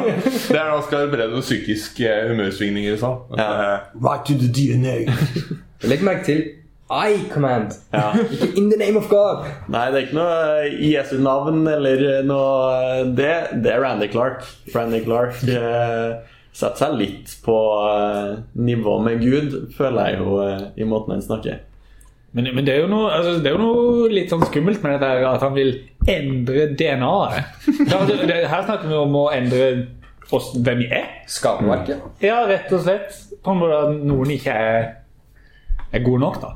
Det 0.47 0.55
er 0.55 0.69
han 0.71 0.81
skal 0.85 1.01
helbrede 1.03 1.33
noen 1.33 1.43
psykiske 1.43 2.07
eh, 2.07 2.29
humørsvingninger 2.31 2.95
sånn. 3.01 3.17
Ja. 3.35 3.47
eh, 3.51 3.93
Right 4.01 4.23
to 4.29 4.37
the 4.39 4.47
DNA. 4.55 4.95
Legg 5.91 6.05
merke 6.07 6.23
til 6.29 6.41
I 6.91 7.19
command, 7.31 7.75
Ja. 7.95 8.13
ikke 8.17 8.49
in 8.59 8.69
the 8.71 8.77
name 8.79 8.97
of 8.99 9.05
God. 9.11 9.45
Nei, 9.71 9.85
det 9.91 9.99
er 9.99 10.07
ikke 10.07 10.17
noe 10.17 10.69
i 10.71 10.89
Jesu 10.95 11.17
navn 11.23 11.61
eller 11.71 12.23
noe 12.27 13.05
Det, 13.15 13.29
det 13.63 13.71
er 13.75 13.83
Randy 13.83 14.09
Clark. 14.11 14.41
Randy 14.75 14.99
Clark 15.05 15.39
eh, 15.47 16.21
setter 16.51 16.81
seg 16.85 16.97
litt 16.99 17.35
på 17.45 17.57
eh, 17.87 18.33
nivå 18.59 18.97
med 19.05 19.21
Gud, 19.23 19.59
føler 19.77 20.09
jeg 20.11 20.19
jo, 20.23 20.39
eh, 20.47 20.65
i 20.83 20.87
måten 20.87 21.15
han 21.17 21.23
snakker. 21.23 21.61
Men, 22.33 22.47
men 22.55 22.63
det, 22.65 22.73
er 22.77 22.79
jo 22.85 22.87
noe, 22.87 23.09
altså, 23.11 23.33
det 23.43 23.49
er 23.51 23.55
jo 23.57 23.59
noe 23.59 24.05
litt 24.13 24.29
sånn 24.31 24.45
skummelt 24.47 24.79
med 24.85 24.93
dette 24.95 25.27
at 25.27 25.41
han 25.43 25.51
vil 25.57 25.73
endre 26.07 26.69
DNA-et. 26.79 27.43
Ja, 27.89 27.97
altså, 27.97 28.15
det- 28.29 28.47
Her 28.47 28.63
snakker 28.69 28.87
vi 28.87 28.95
om 29.01 29.17
å 29.19 29.25
endre 29.35 29.65
oss, 30.31 30.53
hvem 30.55 30.79
vi 30.79 30.87
er. 30.95 31.09
Skaperverket. 31.27 31.99
Ja, 32.23 32.37
rett 32.47 32.71
og 32.71 32.85
slett. 32.85 33.11
På 33.43 33.51
en 33.51 33.59
måte 33.59 33.81
at 33.83 33.91
noen 34.07 34.31
ikke 34.37 34.53
er, 34.55 34.87
er 35.91 36.05
gode 36.05 36.23
nok, 36.23 36.39
da. 36.41 36.53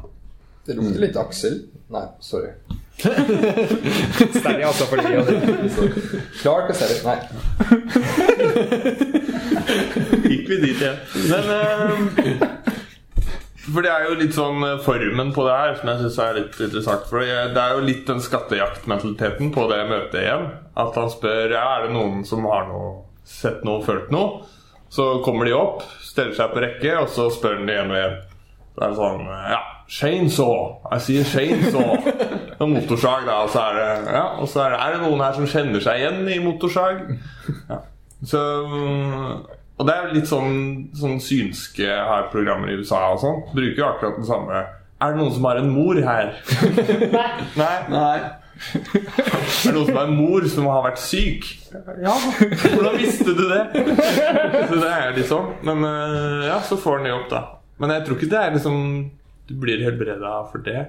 Det 0.65 0.77
lukter 0.79 1.01
litt 1.03 1.17
Aksel. 1.19 1.59
Nei, 1.91 2.05
sorry. 2.23 2.53
Sterry, 2.95 4.63
altså, 4.63 4.87
for 4.87 4.95
livet. 5.03 5.27
Clark 6.39 6.71
og 6.71 6.75
Sterry. 6.79 7.03
Nei. 7.03 7.19
Gikk 10.25 10.47
vi 10.49 10.57
dit 10.63 10.79
igjen. 10.79 10.97
Men 11.29 11.43
eh, 11.59 11.91
For 13.65 13.81
det 13.81 13.89
er 13.89 14.03
jo 14.05 14.17
litt 14.19 14.35
sånn 14.35 14.61
eh, 14.65 14.81
formen 14.85 15.31
på 15.33 15.45
det 15.47 15.55
her 15.57 15.73
som 15.79 15.89
jeg 15.89 16.01
syns 16.03 16.19
er 16.21 16.37
litt 16.37 16.59
interessant. 16.67 17.07
For 17.09 17.23
det 17.23 17.37
det 17.55 17.61
er 17.63 17.73
jo 17.73 17.85
litt 17.87 18.03
den 18.09 18.21
skattejaktmentaliteten 18.21 19.49
på 19.55 19.65
det 19.71 19.79
møtet 19.89 20.19
igjen. 20.21 20.45
At 20.77 20.99
han 20.99 21.09
spør 21.13 21.55
er 21.57 21.87
det 21.87 21.95
noen 21.95 22.21
som 22.29 22.45
har 22.49 22.67
noe, 22.69 22.91
sett 23.25 23.65
noe, 23.65 23.81
følt 23.85 24.11
noe. 24.13 24.43
Så 24.93 25.07
kommer 25.25 25.49
de 25.49 25.55
opp, 25.57 25.81
steller 26.05 26.35
seg 26.37 26.53
på 26.53 26.61
rekke, 26.63 26.93
og 27.01 27.09
så 27.11 27.25
spør 27.33 27.57
han 27.57 27.65
de 27.67 27.73
igjen 27.73 27.91
og 27.91 27.97
igjen. 27.99 28.19
Så 28.75 28.83
er 28.83 28.91
det 28.91 28.99
sånn 28.99 29.25
Ja, 29.55 29.61
chainsaw. 29.97 30.55
Jeg 30.91 31.05
sier 31.07 31.27
chainsaw. 31.33 31.91
Og 32.55 32.69
motorsag, 32.71 33.25
da. 33.27 33.41
Og 33.43 33.49
så 33.51 33.65
er 33.65 33.79
det 33.79 34.13
Ja, 34.15 34.25
og 34.39 34.47
så 34.51 34.61
er 34.63 34.75
det 34.75 34.79
Er 34.83 34.93
det 34.93 35.01
noen 35.03 35.23
her 35.25 35.35
som 35.35 35.49
kjenner 35.51 35.83
seg 35.83 35.99
igjen 35.99 36.21
i 36.31 36.37
motorsag? 36.43 37.01
Ja. 37.71 37.81
Så 38.25 38.41
Og 39.75 39.87
det 39.87 39.93
er 39.93 40.05
jo 40.07 40.15
litt 40.15 40.29
sånn, 40.29 40.55
sånn 40.95 41.19
synske 41.23 41.87
her 41.87 42.29
programmer 42.31 42.71
i 42.71 42.77
USA 42.79 43.01
og 43.11 43.19
sånn. 43.23 43.41
Bruker 43.51 43.81
jo 43.81 43.87
akkurat 43.89 44.19
den 44.21 44.27
samme 44.27 44.61
Er 44.63 45.11
det 45.11 45.19
noen 45.19 45.33
som 45.35 45.47
har 45.49 45.59
en 45.59 45.71
mor 45.73 45.99
her? 45.99 46.31
Nei. 47.61 47.75
Nei. 47.91 48.17
Er 48.55 49.67
det 49.67 49.73
noen 49.75 49.89
som 49.89 49.97
har 49.99 50.07
en 50.07 50.15
mor 50.15 50.47
som 50.47 50.69
har 50.71 50.85
vært 50.87 51.01
syk? 51.03 51.49
Ja. 51.99 52.15
Hvordan 52.15 52.95
visste 53.01 53.35
du 53.35 53.43
det? 53.51 53.61
Så 54.69 54.79
det 54.79 54.91
er 54.93 55.17
litt 55.17 55.27
sånn. 55.27 55.51
Men 55.67 55.83
øh, 55.83 56.45
ja, 56.47 56.61
så 56.63 56.79
får 56.79 57.01
han 57.01 57.11
jobb, 57.11 57.25
da. 57.33 57.43
Men 57.83 57.91
jeg 57.97 58.05
tror 58.05 58.15
ikke 58.15 58.31
det 58.31 58.39
er 58.39 58.53
liksom 58.55 58.77
Du 59.49 59.57
blir 59.59 59.83
helbreda 59.83 60.37
for 60.53 60.63
det. 60.63 60.85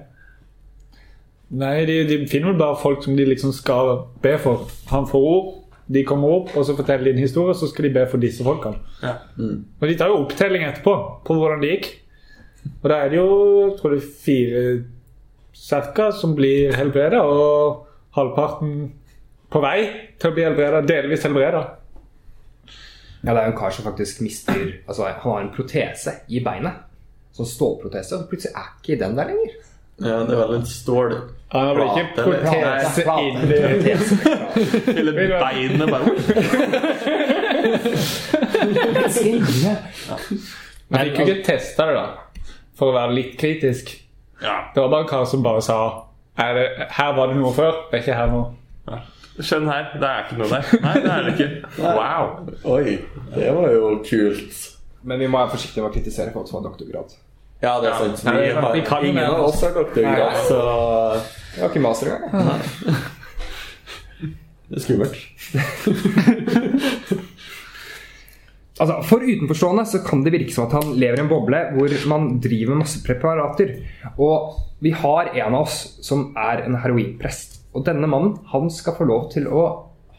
Nei, 1.59 1.85
de, 1.87 2.01
de 2.07 2.21
finner 2.27 2.53
vel 2.53 2.59
bare 2.59 2.79
folk 2.79 3.03
som 3.03 3.15
de 3.15 3.27
liksom 3.27 3.51
skal 3.55 4.07
be 4.23 4.33
for. 4.41 4.65
Han 4.89 5.05
får 5.07 5.27
ord, 5.27 5.51
de 5.87 6.03
kommer 6.07 6.33
opp, 6.41 6.51
og 6.57 6.65
så 6.67 6.75
forteller 6.75 7.07
de 7.07 7.15
en 7.15 7.23
historie, 7.23 7.55
så 7.55 7.69
skal 7.71 7.87
de 7.87 7.93
be 7.95 8.03
for 8.11 8.19
disse 8.21 8.43
folkene. 8.43 8.81
Ja. 9.01 9.15
Og 9.39 9.87
de 9.87 9.95
tar 9.95 10.11
jo 10.11 10.19
opptelling 10.25 10.65
etterpå 10.67 10.95
på 11.27 11.37
hvordan 11.37 11.63
det 11.63 11.73
gikk. 11.75 11.89
Og 12.81 12.89
da 12.91 12.99
er 12.99 13.11
det 13.11 13.19
jo 13.21 13.27
jeg 13.69 13.75
tror 13.79 13.93
det 13.93 14.01
er 14.01 14.09
fire 14.25 14.63
ca. 15.57 16.11
som 16.11 16.35
blir 16.35 16.75
helbreda, 16.75 17.21
og 17.23 17.87
halvparten 18.17 18.73
på 19.51 19.61
vei 19.63 19.77
til 20.19 20.31
å 20.31 20.35
bli 20.35 20.45
helbreda, 20.47 20.83
delvis 20.83 21.23
helbreda. 21.23 21.63
Ja, 23.23 23.31
det 23.33 23.39
er 23.39 23.47
jo 23.47 23.53
en 23.53 23.57
kar 23.57 23.73
som 23.73 23.87
faktisk 23.87 24.21
mister 24.21 24.59
Altså, 24.87 25.07
han 25.07 25.17
har 25.23 25.39
en 25.41 25.53
protese 25.55 26.19
i 26.29 26.41
beinet. 26.43 26.83
Sånn 27.35 27.49
stålprotese, 27.49 28.19
og 28.19 28.29
plutselig 28.31 28.55
er 28.57 28.69
ikke 28.77 28.99
den 29.01 29.17
der 29.17 29.31
lenger. 29.31 29.55
Ja, 29.97 30.21
det 30.25 30.35
er 30.35 30.41
vel 30.43 30.59
en 30.59 30.69
stål 30.69 31.15
Han 31.49 31.67
det 31.67 31.73
blir 31.77 31.87
ikke 31.87 32.07
protese 32.17 33.01
inn 33.23 33.37
i. 33.47 33.53
Hele 34.97 35.11
beinet 35.15 35.87
bare 35.93 36.09
Men 40.87 40.99
fikk 41.03 41.17
jo 41.19 41.25
ikke 41.27 41.43
testa 41.45 41.87
det, 41.89 41.95
da. 41.97 42.05
For 42.77 42.91
å 42.91 42.95
være 42.97 43.15
litt 43.15 43.33
kritisk. 43.39 43.93
Det 44.41 44.81
var 44.81 44.89
bare 44.91 45.05
en 45.05 45.09
kar 45.09 45.25
som 45.29 45.43
bare 45.45 45.63
sa 45.65 45.77
er 46.37 46.53
det, 46.53 46.65
Her 46.93 47.13
var 47.17 47.31
det 47.31 47.37
noe 47.39 47.53
før, 47.55 47.73
det 47.89 47.97
er 47.97 48.03
ikke 48.03 48.17
her 48.19 48.29
nå. 48.29 48.41
Skjønn 49.37 49.67
her. 49.69 49.87
Det 50.01 50.07
er 50.09 50.25
ikke 50.25 50.37
noe 50.39 50.49
der. 50.51 50.63
Nei, 50.83 50.93
det 51.01 51.11
er 51.13 51.25
det 51.25 51.31
ikke. 51.35 51.49
Wow. 51.81 52.23
Oi, 52.75 52.97
det 53.35 53.49
var 53.53 53.67
jo 53.73 53.89
kult. 54.05 54.59
Men 55.07 55.21
vi 55.21 55.29
må 55.29 55.39
være 55.39 55.53
forsiktige 55.55 55.83
med 55.85 55.91
å 55.91 55.95
kritisere 55.95 56.33
folk 56.35 56.49
som 56.49 56.59
har 56.59 56.67
doktorgrad. 56.69 57.13
Ja, 57.61 57.79
det 57.81 57.89
er 57.89 57.93
sant. 57.97 58.23
Vi 58.23 58.29
har, 58.53 58.73
Vi 58.75 58.81
kan 58.85 59.05
ingen 59.05 59.23
av 59.23 59.39
oss. 59.47 59.61
har 59.65 59.71
doktorgrad, 59.73 60.35
så 60.47 60.57
Vi 61.55 61.61
har 61.61 61.69
ikke 61.71 61.81
master 61.81 62.07
engang. 62.13 62.61
det 64.69 64.77
er 64.77 64.81
skummelt. 64.85 65.15
Altså, 68.77 68.99
For 69.09 69.17
utenforstående 69.25 69.87
så 69.89 69.97
kan 70.05 70.21
det 70.21 70.29
virke 70.35 70.53
som 70.53 70.67
at 70.67 70.75
han 70.77 70.91
lever 71.01 71.17
i 71.17 71.21
en 71.23 71.31
boble 71.31 71.57
hvor 71.73 71.89
man 72.11 72.27
driver 72.43 72.75
med 72.75 72.83
masse 72.83 72.99
preparater. 73.01 73.71
Og 74.21 74.53
vi 74.85 74.91
har 74.93 75.31
en 75.33 75.55
av 75.57 75.63
oss 75.65 75.77
som 76.05 76.27
er 76.37 76.61
en 76.67 76.77
heroinprest. 76.83 77.57
Og 77.73 77.81
denne 77.87 78.05
mannen 78.09 78.35
han 78.51 78.69
skal 78.69 78.93
få 78.99 79.03
lov 79.09 79.31
til 79.33 79.49
å 79.49 79.63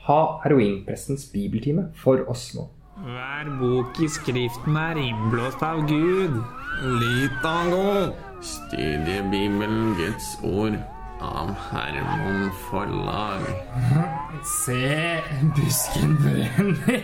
ha 0.09 0.21
heroinprestens 0.43 1.29
bibeltime 1.31 1.93
for 2.03 2.19
oss 2.31 2.51
nå. 2.57 2.67
Hver 2.99 3.47
bok 3.61 3.95
i 4.03 4.09
Skriften 4.11 4.75
er 4.75 4.99
innblåst 5.07 5.63
av 5.63 5.87
Gud. 5.87 6.35
Litago. 6.83 8.15
Studiebibelen 8.41 9.97
Guds 9.97 10.39
ord 10.43 10.79
av 11.21 11.55
Hermon 11.73 12.51
Forlag. 12.71 13.43
Se, 14.45 15.19
busken 15.57 16.17
brenner. 16.23 17.03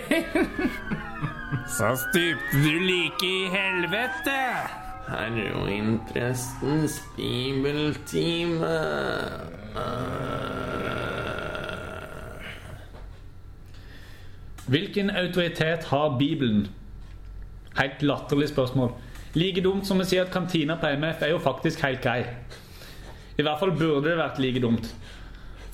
Så 1.66 1.96
stupte 1.96 2.62
du 2.62 2.78
like 2.78 3.26
i 3.26 3.48
helvete. 3.50 4.38
Heroinprestens 5.08 7.02
bibeltime. 7.16 8.70
Hvilken 14.66 15.10
autoritet 15.10 15.84
har 15.84 16.18
Bibelen? 16.18 16.68
Helt 17.76 18.02
latterlig 18.02 18.48
spørsmål. 18.48 18.94
Like 19.35 19.62
dumt 19.64 19.87
som 19.87 19.99
å 19.99 20.07
si 20.07 20.18
at 20.20 20.31
kantina 20.31 20.77
på 20.79 20.92
MF 20.94 21.23
er 21.23 21.33
jo 21.33 21.40
faktisk 21.42 21.83
helt 21.83 22.03
grei. 22.03 22.20
I 23.35 23.42
hvert 23.42 23.59
fall 23.59 23.75
burde 23.75 24.09
det 24.09 24.18
vært 24.18 24.38
like 24.38 24.62
dumt. 24.62 24.87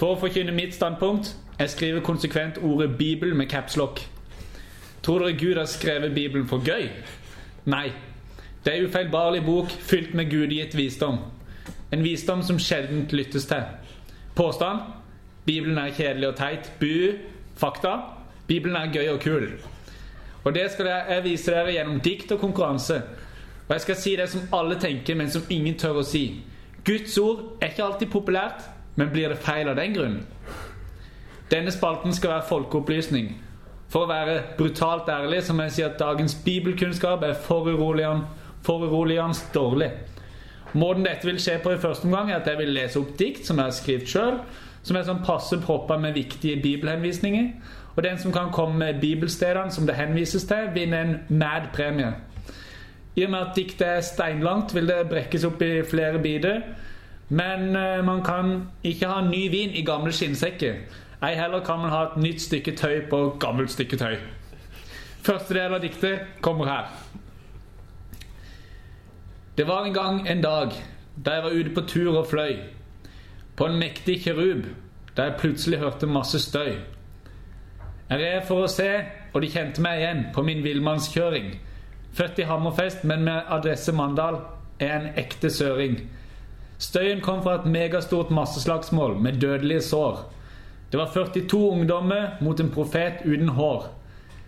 For 0.00 0.14
å 0.14 0.20
forkynne 0.20 0.54
mitt 0.56 0.72
standpunkt 0.72 1.34
jeg 1.60 1.74
skriver 1.74 2.00
konsekvent 2.00 2.58
ordet 2.64 2.96
'Bibel' 2.96 3.34
med 3.36 3.50
capslock. 3.50 4.00
Tror 5.02 5.18
dere 5.18 5.36
Gud 5.36 5.56
har 5.56 5.66
skrevet 5.68 6.14
Bibelen 6.14 6.48
for 6.48 6.64
gøy? 6.64 6.88
Nei. 7.64 7.92
Det 8.64 8.72
er 8.74 8.86
ufeilbarlig 8.86 9.44
bok 9.44 9.70
fylt 9.70 10.14
med 10.14 10.30
gudgitt 10.30 10.76
visdom. 10.76 11.18
En 11.92 12.04
visdom 12.04 12.42
som 12.42 12.58
sjelden 12.58 13.08
lyttes 13.10 13.46
til. 13.46 13.62
Påstand? 14.34 14.80
Bibelen 15.46 15.78
er 15.78 15.92
kjedelig 15.92 16.28
og 16.28 16.36
teit. 16.36 16.72
Bu? 16.80 17.16
Fakta? 17.56 17.96
Bibelen 18.46 18.76
er 18.76 18.92
gøy 18.92 19.08
og 19.08 19.20
kul. 19.20 19.48
Og 20.44 20.54
det 20.54 20.70
skal 20.72 20.86
jeg 20.86 21.24
vise 21.24 21.50
dere 21.52 21.72
gjennom 21.72 22.00
dikt 22.00 22.32
og 22.32 22.40
konkurranse. 22.40 23.02
Og 23.70 23.76
jeg 23.76 23.80
skal 23.84 23.96
si 23.96 24.16
det 24.18 24.24
som 24.32 24.48
alle 24.52 24.74
tenker, 24.82 25.14
men 25.14 25.28
som 25.30 25.46
ingen 25.46 25.76
tør 25.78 26.00
å 26.00 26.02
si. 26.02 26.24
Guds 26.82 27.14
ord 27.22 27.44
er 27.60 27.70
ikke 27.70 27.84
alltid 27.84 28.08
populært, 28.10 28.64
men 28.98 29.12
blir 29.12 29.30
det 29.30 29.36
feil 29.44 29.68
av 29.70 29.76
den 29.78 29.94
grunn? 29.94 30.16
Denne 31.52 31.70
spalten 31.70 32.10
skal 32.10 32.32
være 32.32 32.48
folkeopplysning. 32.48 33.28
For 33.90 34.06
å 34.06 34.10
være 34.10 34.40
brutalt 34.58 35.06
ærlig 35.14 35.44
så 35.46 35.54
må 35.54 35.68
jeg 35.68 35.76
si 35.76 35.84
at 35.86 36.00
dagens 36.02 36.34
bibelkunnskap 36.42 37.22
er 37.22 37.38
foruroligende, 37.46 39.38
dårlig. 39.54 39.90
Måten 40.72 41.06
dette 41.06 41.26
vil 41.26 41.38
skje 41.38 41.60
på 41.62 41.76
i 41.76 41.78
første 41.78 42.10
omgang, 42.10 42.30
er 42.30 42.40
at 42.40 42.50
jeg 42.50 42.58
vil 42.58 42.74
lese 42.74 42.98
opp 42.98 43.14
dikt 43.18 43.46
som 43.46 43.58
jeg 43.58 43.70
har 43.70 43.76
skrevet 43.78 44.10
sjøl, 44.10 44.40
som 44.82 44.98
er 44.98 45.06
sånn 45.06 45.22
passe 45.22 45.58
proppa 45.62 45.94
med 45.98 46.18
viktige 46.18 46.58
bibelhenvisninger. 46.62 47.52
Og 47.94 48.02
den 48.02 48.18
som 48.18 48.34
kan 48.34 48.50
komme 48.50 48.82
med 48.82 49.00
bibelstedene 49.02 49.70
som 49.70 49.86
det 49.86 49.98
henvises 49.98 50.46
til, 50.50 50.74
vinner 50.74 51.06
en 51.06 51.38
mad 51.38 51.70
premie. 51.74 52.14
I 53.16 53.24
og 53.24 53.30
med 53.30 53.38
at 53.38 53.56
diktet 53.56 53.86
er 53.86 54.00
steinlangt, 54.06 54.74
vil 54.74 54.88
det 54.88 55.08
brekkes 55.10 55.44
opp 55.44 55.62
i 55.62 55.82
flere 55.82 56.18
biter. 56.22 56.62
Men 57.28 57.76
eh, 57.76 58.04
man 58.04 58.24
kan 58.24 58.68
ikke 58.84 59.06
ha 59.06 59.20
ny 59.26 59.48
vin 59.50 59.70
i 59.74 59.84
gamle 59.86 60.12
skinnsekker. 60.12 60.74
Ei 61.22 61.34
heller 61.34 61.60
kan 61.64 61.78
man 61.78 61.90
ha 61.90 62.02
et 62.08 62.16
nytt 62.22 62.40
stykke 62.42 62.76
tøy 62.76 63.00
på 63.10 63.36
gammelt 63.40 63.70
stykke 63.70 63.96
tøy. 63.96 64.16
Første 65.22 65.54
del 65.54 65.74
av 65.76 65.82
diktet 65.82 66.40
kommer 66.40 66.70
her. 66.70 66.86
Det 69.56 69.66
var 69.68 69.84
en 69.84 69.94
gang 69.94 70.28
en 70.28 70.42
dag 70.42 70.72
da 71.16 71.34
jeg 71.34 71.42
var 71.44 71.50
ute 71.50 71.74
på 71.76 71.80
tur 71.86 72.16
og 72.16 72.26
fløy. 72.30 72.56
På 73.56 73.66
en 73.68 73.78
mektig 73.78 74.22
kirub 74.24 74.64
da 75.16 75.28
jeg 75.28 75.36
plutselig 75.38 75.78
hørte 75.78 76.06
masse 76.06 76.40
støy. 76.40 76.78
Jeg 78.10 78.18
red 78.18 78.46
for 78.48 78.64
å 78.64 78.70
se, 78.70 78.88
og 79.34 79.42
de 79.42 79.50
kjente 79.52 79.82
meg 79.84 80.00
igjen 80.00 80.22
på 80.34 80.42
min 80.42 80.64
villmannskjøring. 80.64 81.52
Født 82.12 82.38
i 82.38 82.46
Hammerfest, 82.48 83.04
men 83.04 83.24
med 83.24 83.46
adresse 83.48 83.92
Mandal, 83.92 84.40
er 84.80 84.96
en 84.96 85.08
ekte 85.20 85.50
søring. 85.50 86.00
Støyen 86.80 87.20
kom 87.20 87.42
fra 87.44 87.58
et 87.60 87.66
megastort 87.68 88.30
masseslagsmål 88.32 89.18
med 89.20 89.40
dødelige 89.40 89.82
sår. 89.84 90.22
Det 90.92 90.98
var 90.98 91.10
42 91.14 91.70
ungdommer 91.70 92.36
mot 92.40 92.60
en 92.60 92.70
profet 92.70 93.20
uten 93.24 93.48
hår. 93.48 93.90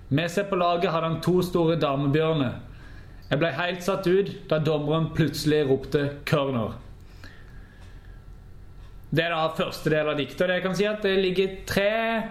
Med 0.09 0.31
seg 0.33 0.49
på 0.49 0.57
laget 0.57 0.91
hadde 0.93 1.09
han 1.09 1.21
to 1.25 1.43
store 1.45 1.77
damebjørner. 1.81 2.57
Jeg 3.31 3.41
ble 3.41 3.51
helt 3.57 3.85
satt 3.85 4.09
ut 4.09 4.33
da 4.51 4.59
dommeren 4.61 5.13
plutselig 5.17 5.63
ropte 5.69 6.09
'corner'. 6.29 6.75
Det 9.13 9.25
er 9.25 9.31
da 9.31 9.49
første 9.57 9.91
del 9.91 10.09
av 10.09 10.17
diktet. 10.17 10.49
Det 10.49 10.77
si 10.77 10.89
det 11.03 11.19
ligger 11.19 11.57
tre 11.67 12.23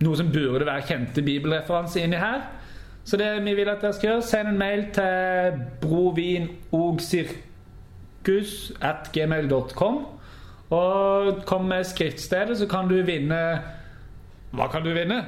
noe 0.00 0.16
som 0.16 0.32
burde 0.32 0.66
være 0.66 0.86
kjente 0.88 1.22
bibelreferanser 1.22 2.04
inni 2.04 2.16
her. 2.16 2.40
Så 3.04 3.16
det 3.16 3.44
vi 3.44 3.54
vil 3.54 3.68
at 3.68 3.80
dere 3.82 3.92
skal 3.96 4.08
gjøre, 4.10 4.22
send 4.22 4.48
en 4.48 4.58
mail 4.60 4.84
til 4.94 5.52
brovinosirkus 5.80 8.72
at 8.80 9.10
gmail.com. 9.12 9.98
Og 10.70 11.42
kom 11.46 11.64
med 11.66 11.84
skriftstedet, 11.84 12.58
så 12.58 12.66
kan 12.70 12.88
du 12.88 13.00
vinne 13.02 13.60
Hva 14.54 14.66
kan 14.70 14.82
du 14.84 14.92
vinne? 14.94 15.24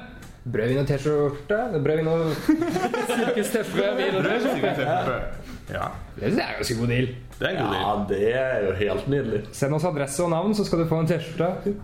Brødvin 0.52 0.78
og 0.82 0.87
T-skjorte. 0.87 1.58
Brødvin 1.82 2.08
og 2.11 2.35
sirkus-T-skjorte. 2.37 5.22
Ja, 5.70 5.85
Det 6.18 6.38
er 6.38 6.52
ganske 6.56 6.74
god 6.78 6.87
deal. 6.87 7.06
det 7.38 7.46
er 7.46 7.50
en 7.50 7.56
god 7.56 7.66
deal. 7.72 7.82
Ja, 7.82 8.04
det 8.08 8.35
er 8.37 8.66
jo 8.66 8.72
helt 8.80 9.08
nydelig. 9.08 9.40
Send 9.52 9.74
oss 9.74 9.85
adresse 9.85 10.22
og 10.24 10.30
navn, 10.30 10.54
så 10.54 10.64
skal 10.64 10.78
du 10.78 10.87
få 10.88 11.00
en 11.00 11.06
T-skjorte. 11.06 11.74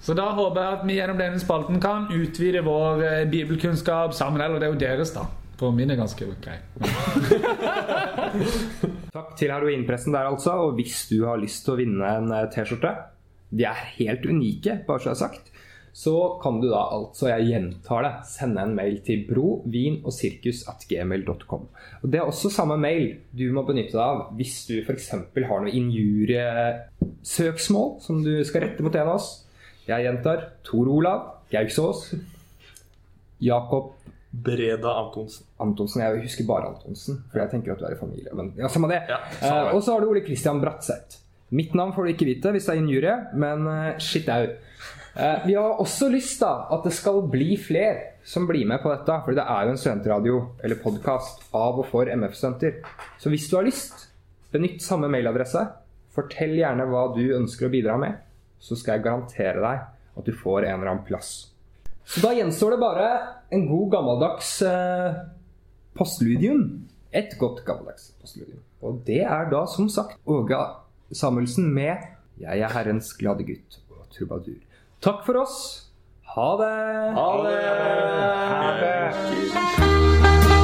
Så 0.00 0.14
da 0.16 0.30
håper 0.32 0.62
jeg 0.62 0.72
at 0.78 0.84
vi 0.88 0.94
gjennom 0.96 1.18
denne 1.20 1.38
spalten 1.42 1.76
kan 1.82 2.06
utvide 2.14 2.62
vår 2.64 3.02
eh, 3.04 3.26
bibelkunnskap 3.28 4.14
sammen. 4.16 4.40
Eller 4.40 4.58
det 4.60 4.66
er 4.68 4.72
jo 4.72 4.78
deres, 4.80 5.12
da. 5.12 5.26
For 5.60 5.72
min 5.76 5.90
er 5.92 5.98
ganske 6.00 6.24
grei. 6.40 6.56
Takk 9.12 9.34
til 9.36 9.52
heroinpressen 9.52 10.14
der, 10.16 10.30
altså. 10.32 10.52
Og 10.64 10.70
hvis 10.78 11.02
du 11.10 11.18
har 11.28 11.36
lyst 11.42 11.64
til 11.66 11.74
å 11.74 11.80
vinne 11.82 12.04
en 12.16 12.28
eh, 12.32 12.48
T-skjorte 12.52 12.92
De 13.52 13.64
er 13.68 13.78
helt 13.98 14.24
unike, 14.24 14.72
bare 14.86 15.00
så 15.02 15.06
jeg 15.10 15.16
har 15.18 15.24
sagt. 15.26 15.44
Så 15.92 16.38
kan 16.40 16.60
du 16.62 16.68
da 16.70 16.82
altså, 16.94 17.28
jeg 17.32 17.48
gjentar 17.50 18.00
det, 18.06 18.14
sende 18.30 18.60
en 18.62 18.76
mail 18.78 18.96
til 19.04 19.26
brovin 19.28 19.96
og 20.06 20.12
sirkus 20.14 20.62
at 20.70 20.86
gmail.com. 20.88 21.62
Og 22.00 22.06
Det 22.08 22.18
er 22.22 22.24
også 22.24 22.50
samme 22.54 22.76
mail 22.80 23.18
du 23.36 23.52
må 23.52 23.66
benytte 23.68 23.98
deg 23.98 24.04
av 24.06 24.32
hvis 24.38 24.66
du 24.70 24.80
f.eks. 24.80 25.10
har 25.12 25.24
noe 25.34 25.76
injuriesøksmål 25.82 27.88
som 28.06 28.24
du 28.24 28.44
skal 28.46 28.62
rette 28.64 28.82
mot 28.86 28.94
en 28.94 29.08
av 29.10 29.16
oss. 29.18 29.49
Jeg 29.90 30.06
gjentar 30.06 30.44
Tor 30.66 30.88
Olav 30.90 31.24
Gauksås. 31.50 32.12
Jakob 33.42 33.94
Breda 34.30 34.92
Antonsen. 35.00 35.46
Antonsen. 35.58 36.02
Jeg 36.04 36.22
husker 36.24 36.46
bare 36.46 36.70
Antonsen, 36.70 37.18
for 37.32 37.42
jeg 37.42 37.50
tenker 37.50 37.74
at 37.74 37.80
du 37.82 37.88
er 37.88 37.96
i 37.96 37.98
familie. 37.98 38.34
Men 38.36 38.52
ja, 38.58 38.70
samme 38.70 38.90
det. 38.92 39.02
Ja, 39.10 39.18
Eh, 39.40 39.74
og 39.74 39.82
så 39.82 39.94
har 39.94 40.04
du 40.04 40.10
Ole 40.12 40.22
Kristian 40.22 40.60
Bratseth. 40.62 41.18
Mitt 41.50 41.74
navn 41.74 41.92
får 41.96 42.06
du 42.06 42.12
ikke 42.12 42.28
vite 42.28 42.52
hvis 42.54 42.68
det 42.68 42.76
er 42.76 42.82
injurie, 42.84 43.14
men 43.34 43.66
uh, 43.66 43.98
shit 43.98 44.28
au. 44.30 44.44
Eh, 45.18 45.46
vi 45.48 45.56
har 45.58 45.80
også 45.82 46.06
lyst 46.12 46.38
da 46.44 46.52
at 46.70 46.86
det 46.86 46.92
skal 46.94 47.24
bli 47.32 47.56
flere 47.58 48.20
som 48.22 48.46
blir 48.46 48.68
med 48.68 48.78
på 48.84 48.92
dette. 48.92 49.16
For 49.24 49.34
det 49.34 49.42
er 49.42 49.66
jo 49.66 49.74
en 49.74 49.80
studentradio 49.80 50.36
eller 50.62 50.78
podkast 50.84 51.42
av 51.56 51.80
og 51.82 51.88
for 51.90 52.06
MF-studenter. 52.06 52.78
Så 53.18 53.32
hvis 53.32 53.48
du 53.50 53.56
har 53.58 53.66
lyst, 53.66 54.06
benytt 54.54 54.84
samme 54.84 55.10
mailadresse. 55.10 55.64
Fortell 56.14 56.54
gjerne 56.58 56.86
hva 56.90 57.08
du 57.16 57.24
ønsker 57.36 57.66
å 57.66 57.72
bidra 57.72 57.96
med, 57.98 58.18
så 58.60 58.76
skal 58.78 58.98
jeg 58.98 59.06
garantere 59.08 59.60
deg 59.62 59.88
at 60.20 60.26
du 60.26 60.32
får 60.36 60.66
en 60.66 60.78
eller 60.78 60.92
annen 60.92 61.06
plass. 61.08 61.50
Så 62.04 62.22
da 62.24 62.32
gjenstår 62.34 62.74
det 62.74 62.80
bare 62.82 63.08
en 63.54 63.66
god 63.70 63.90
gammeldags 63.94 64.54
eh, 64.66 65.20
postludium. 65.98 66.64
Et 67.12 67.32
godt 67.38 67.64
gammeldags 67.66 68.10
postludium. 68.20 68.62
Og 68.82 69.02
det 69.06 69.22
er 69.24 69.50
da 69.52 69.64
som 69.70 69.88
sagt 69.92 70.18
Åge 70.26 70.58
Samuelsen 71.12 71.72
med 71.74 71.96
'Jeg 72.40 72.60
er 72.60 72.72
Herrens 72.72 73.12
glade 73.12 73.44
gutt 73.44 73.80
og 73.90 74.06
trubadur'. 74.14 74.62
Takk 75.02 75.26
for 75.26 75.42
oss. 75.42 75.88
Ha 76.34 76.50
det. 76.62 76.74
Ha 77.18 77.30
det! 77.44 77.58
Ha 78.52 78.70
det. 78.80 80.59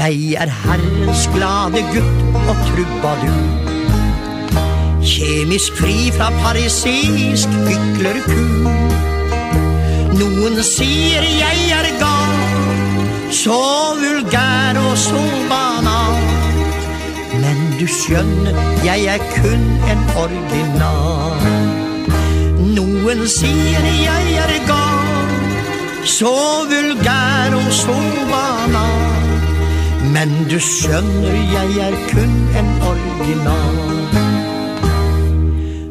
Jeg 0.00 0.32
er 0.32 0.48
Herrens 0.48 1.28
glade 1.34 1.80
gutt 1.92 2.36
og 2.48 2.56
trubadur. 2.66 3.40
Kjemisk 5.04 5.76
fri 5.76 5.96
fra 6.14 6.30
parisisk 6.38 7.52
hyklerkur. 7.66 8.70
Noen 10.16 10.56
sier 10.64 11.26
jeg 11.42 11.66
er 11.76 11.90
gal, 12.00 12.32
så 13.42 13.60
vulgær 14.00 14.80
og 14.86 14.96
så 15.04 15.20
banal. 15.52 16.16
Men 17.44 17.60
du 17.76 17.84
skjønner, 17.84 18.56
jeg 18.88 19.04
er 19.18 19.28
kun 19.36 19.68
en 19.92 20.08
original. 20.24 21.46
Noen 22.72 23.28
sier 23.36 23.92
jeg 24.06 24.42
er 24.48 24.56
gal, 24.72 25.38
så 26.16 26.36
vulgær 26.72 27.60
og 27.60 27.72
så 27.84 28.00
banal. 28.32 29.09
Men 30.10 30.30
du 30.50 30.56
skjønner, 30.58 31.36
jeg 31.54 31.76
er 31.86 31.96
kun 32.10 32.32
en 32.58 32.70
original. 32.82 33.76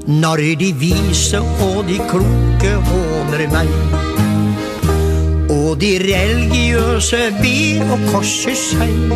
Når 0.10 0.44
de 0.60 0.70
vise 0.82 1.40
og 1.40 1.86
de 1.88 2.00
kloke 2.10 2.74
håner 2.90 3.46
meg. 3.54 3.72
Og 5.56 5.80
de 5.82 5.92
religiøse 6.04 7.22
ber 7.40 7.94
og 7.96 8.06
korser 8.12 8.58
seg. 8.60 9.14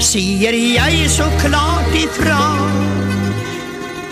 Sier 0.00 0.56
jeg 0.56 1.10
så 1.12 1.28
klart 1.42 1.96
ifra. 2.00 2.40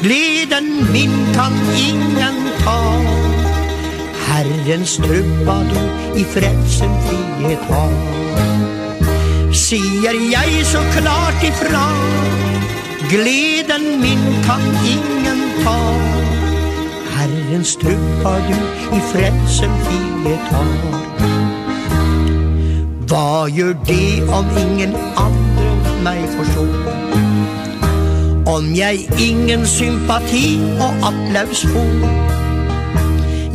Gleden 0.03 0.69
min 0.93 1.15
kan 1.35 1.57
ingen 1.79 2.43
ta. 2.61 2.81
Herrens 4.29 4.99
trubadur 5.03 6.19
i 6.21 6.27
frelsen 6.35 6.99
frihet 7.09 7.71
har. 7.73 8.78
Sier 9.59 10.15
jeg 10.31 10.61
så 10.65 10.81
klart 10.95 11.43
ifra. 11.43 11.87
Gleden 13.11 14.01
min 14.01 14.23
kan 14.47 14.63
ingen 14.87 15.41
ta. 15.65 15.79
Herrens 17.17 17.75
trubadur 17.83 18.63
i 18.95 19.01
frelsen 19.11 19.75
frihet 19.89 20.53
har. 20.55 21.09
Hva 23.11 23.49
gjør 23.51 23.75
det 23.89 24.23
om 24.39 24.47
ingen 24.63 24.95
andre 25.17 25.95
meg 26.07 26.23
forstår? 26.37 26.71
Om 28.47 28.71
jeg 28.79 29.09
ingen 29.19 29.67
sympati 29.67 30.61
og 30.79 31.09
applaus 31.11 31.67
får? 31.73 32.07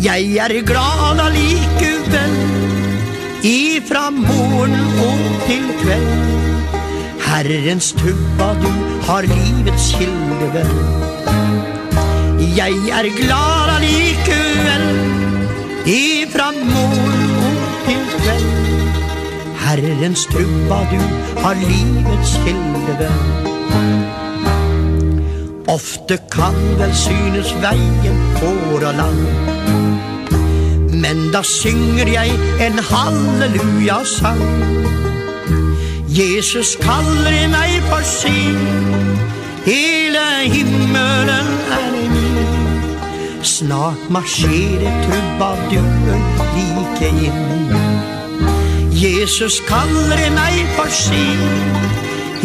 Jeg 0.03 0.35
er 0.35 0.59
glad 0.67 1.23
allikevel, 1.29 2.35
ifra 3.43 4.09
morgen 4.09 4.73
og 5.07 5.47
til 5.47 5.65
kveld. 5.81 6.07
Herrens 7.25 7.91
trubadur 7.99 9.01
har 9.07 9.21
livets 9.21 9.87
kilde 9.97 10.47
vel. 10.53 10.75
Jeg 12.57 12.71
er 12.99 13.09
glad 13.17 13.73
allikevel, 13.75 14.85
ifra 15.85 16.51
morgen 16.51 17.31
og 17.47 17.87
til 17.87 18.05
kveld. 18.23 18.51
Herrens 19.65 20.25
trubadur 20.31 21.09
har 21.43 21.59
livets 21.67 22.37
kilde 22.45 22.97
vel. 22.99 23.17
Ofte 25.67 26.19
kan 26.31 26.55
vel 26.79 26.95
synes 26.95 27.55
veien 27.63 28.23
hår 28.39 28.87
og 28.87 28.93
lang. 28.93 29.92
Men 31.03 31.33
da 31.33 31.41
synger 31.43 32.07
jeg 32.07 32.31
en 32.63 32.79
halleluja-sang. 32.79 34.43
Jesus 36.07 36.77
kaller 36.79 37.47
meg 37.51 37.81
for 37.89 38.05
sin, 38.07 38.59
hele 39.65 40.23
himmelen 40.53 41.49
er 41.77 41.89
min. 42.13 42.39
Snart 43.43 44.05
marsjerer 44.09 44.95
trubaduren 45.03 46.23
like 46.47 47.11
inn. 47.27 47.75
Jesus 49.03 49.59
kaller 49.67 50.23
meg 50.37 50.63
for 50.77 50.87
sin, 50.87 51.43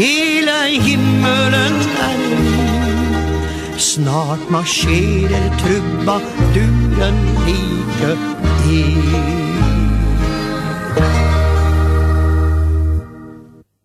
hele 0.01 0.59
himmelen 0.83 1.83
er 2.09 2.21
min. 2.27 2.63
Snart 3.77 4.51
marsjerer 4.51 5.51
trubaduren 5.63 7.27
like 7.37 7.59
inn. 7.59 7.78
Gedanke. 8.01 9.48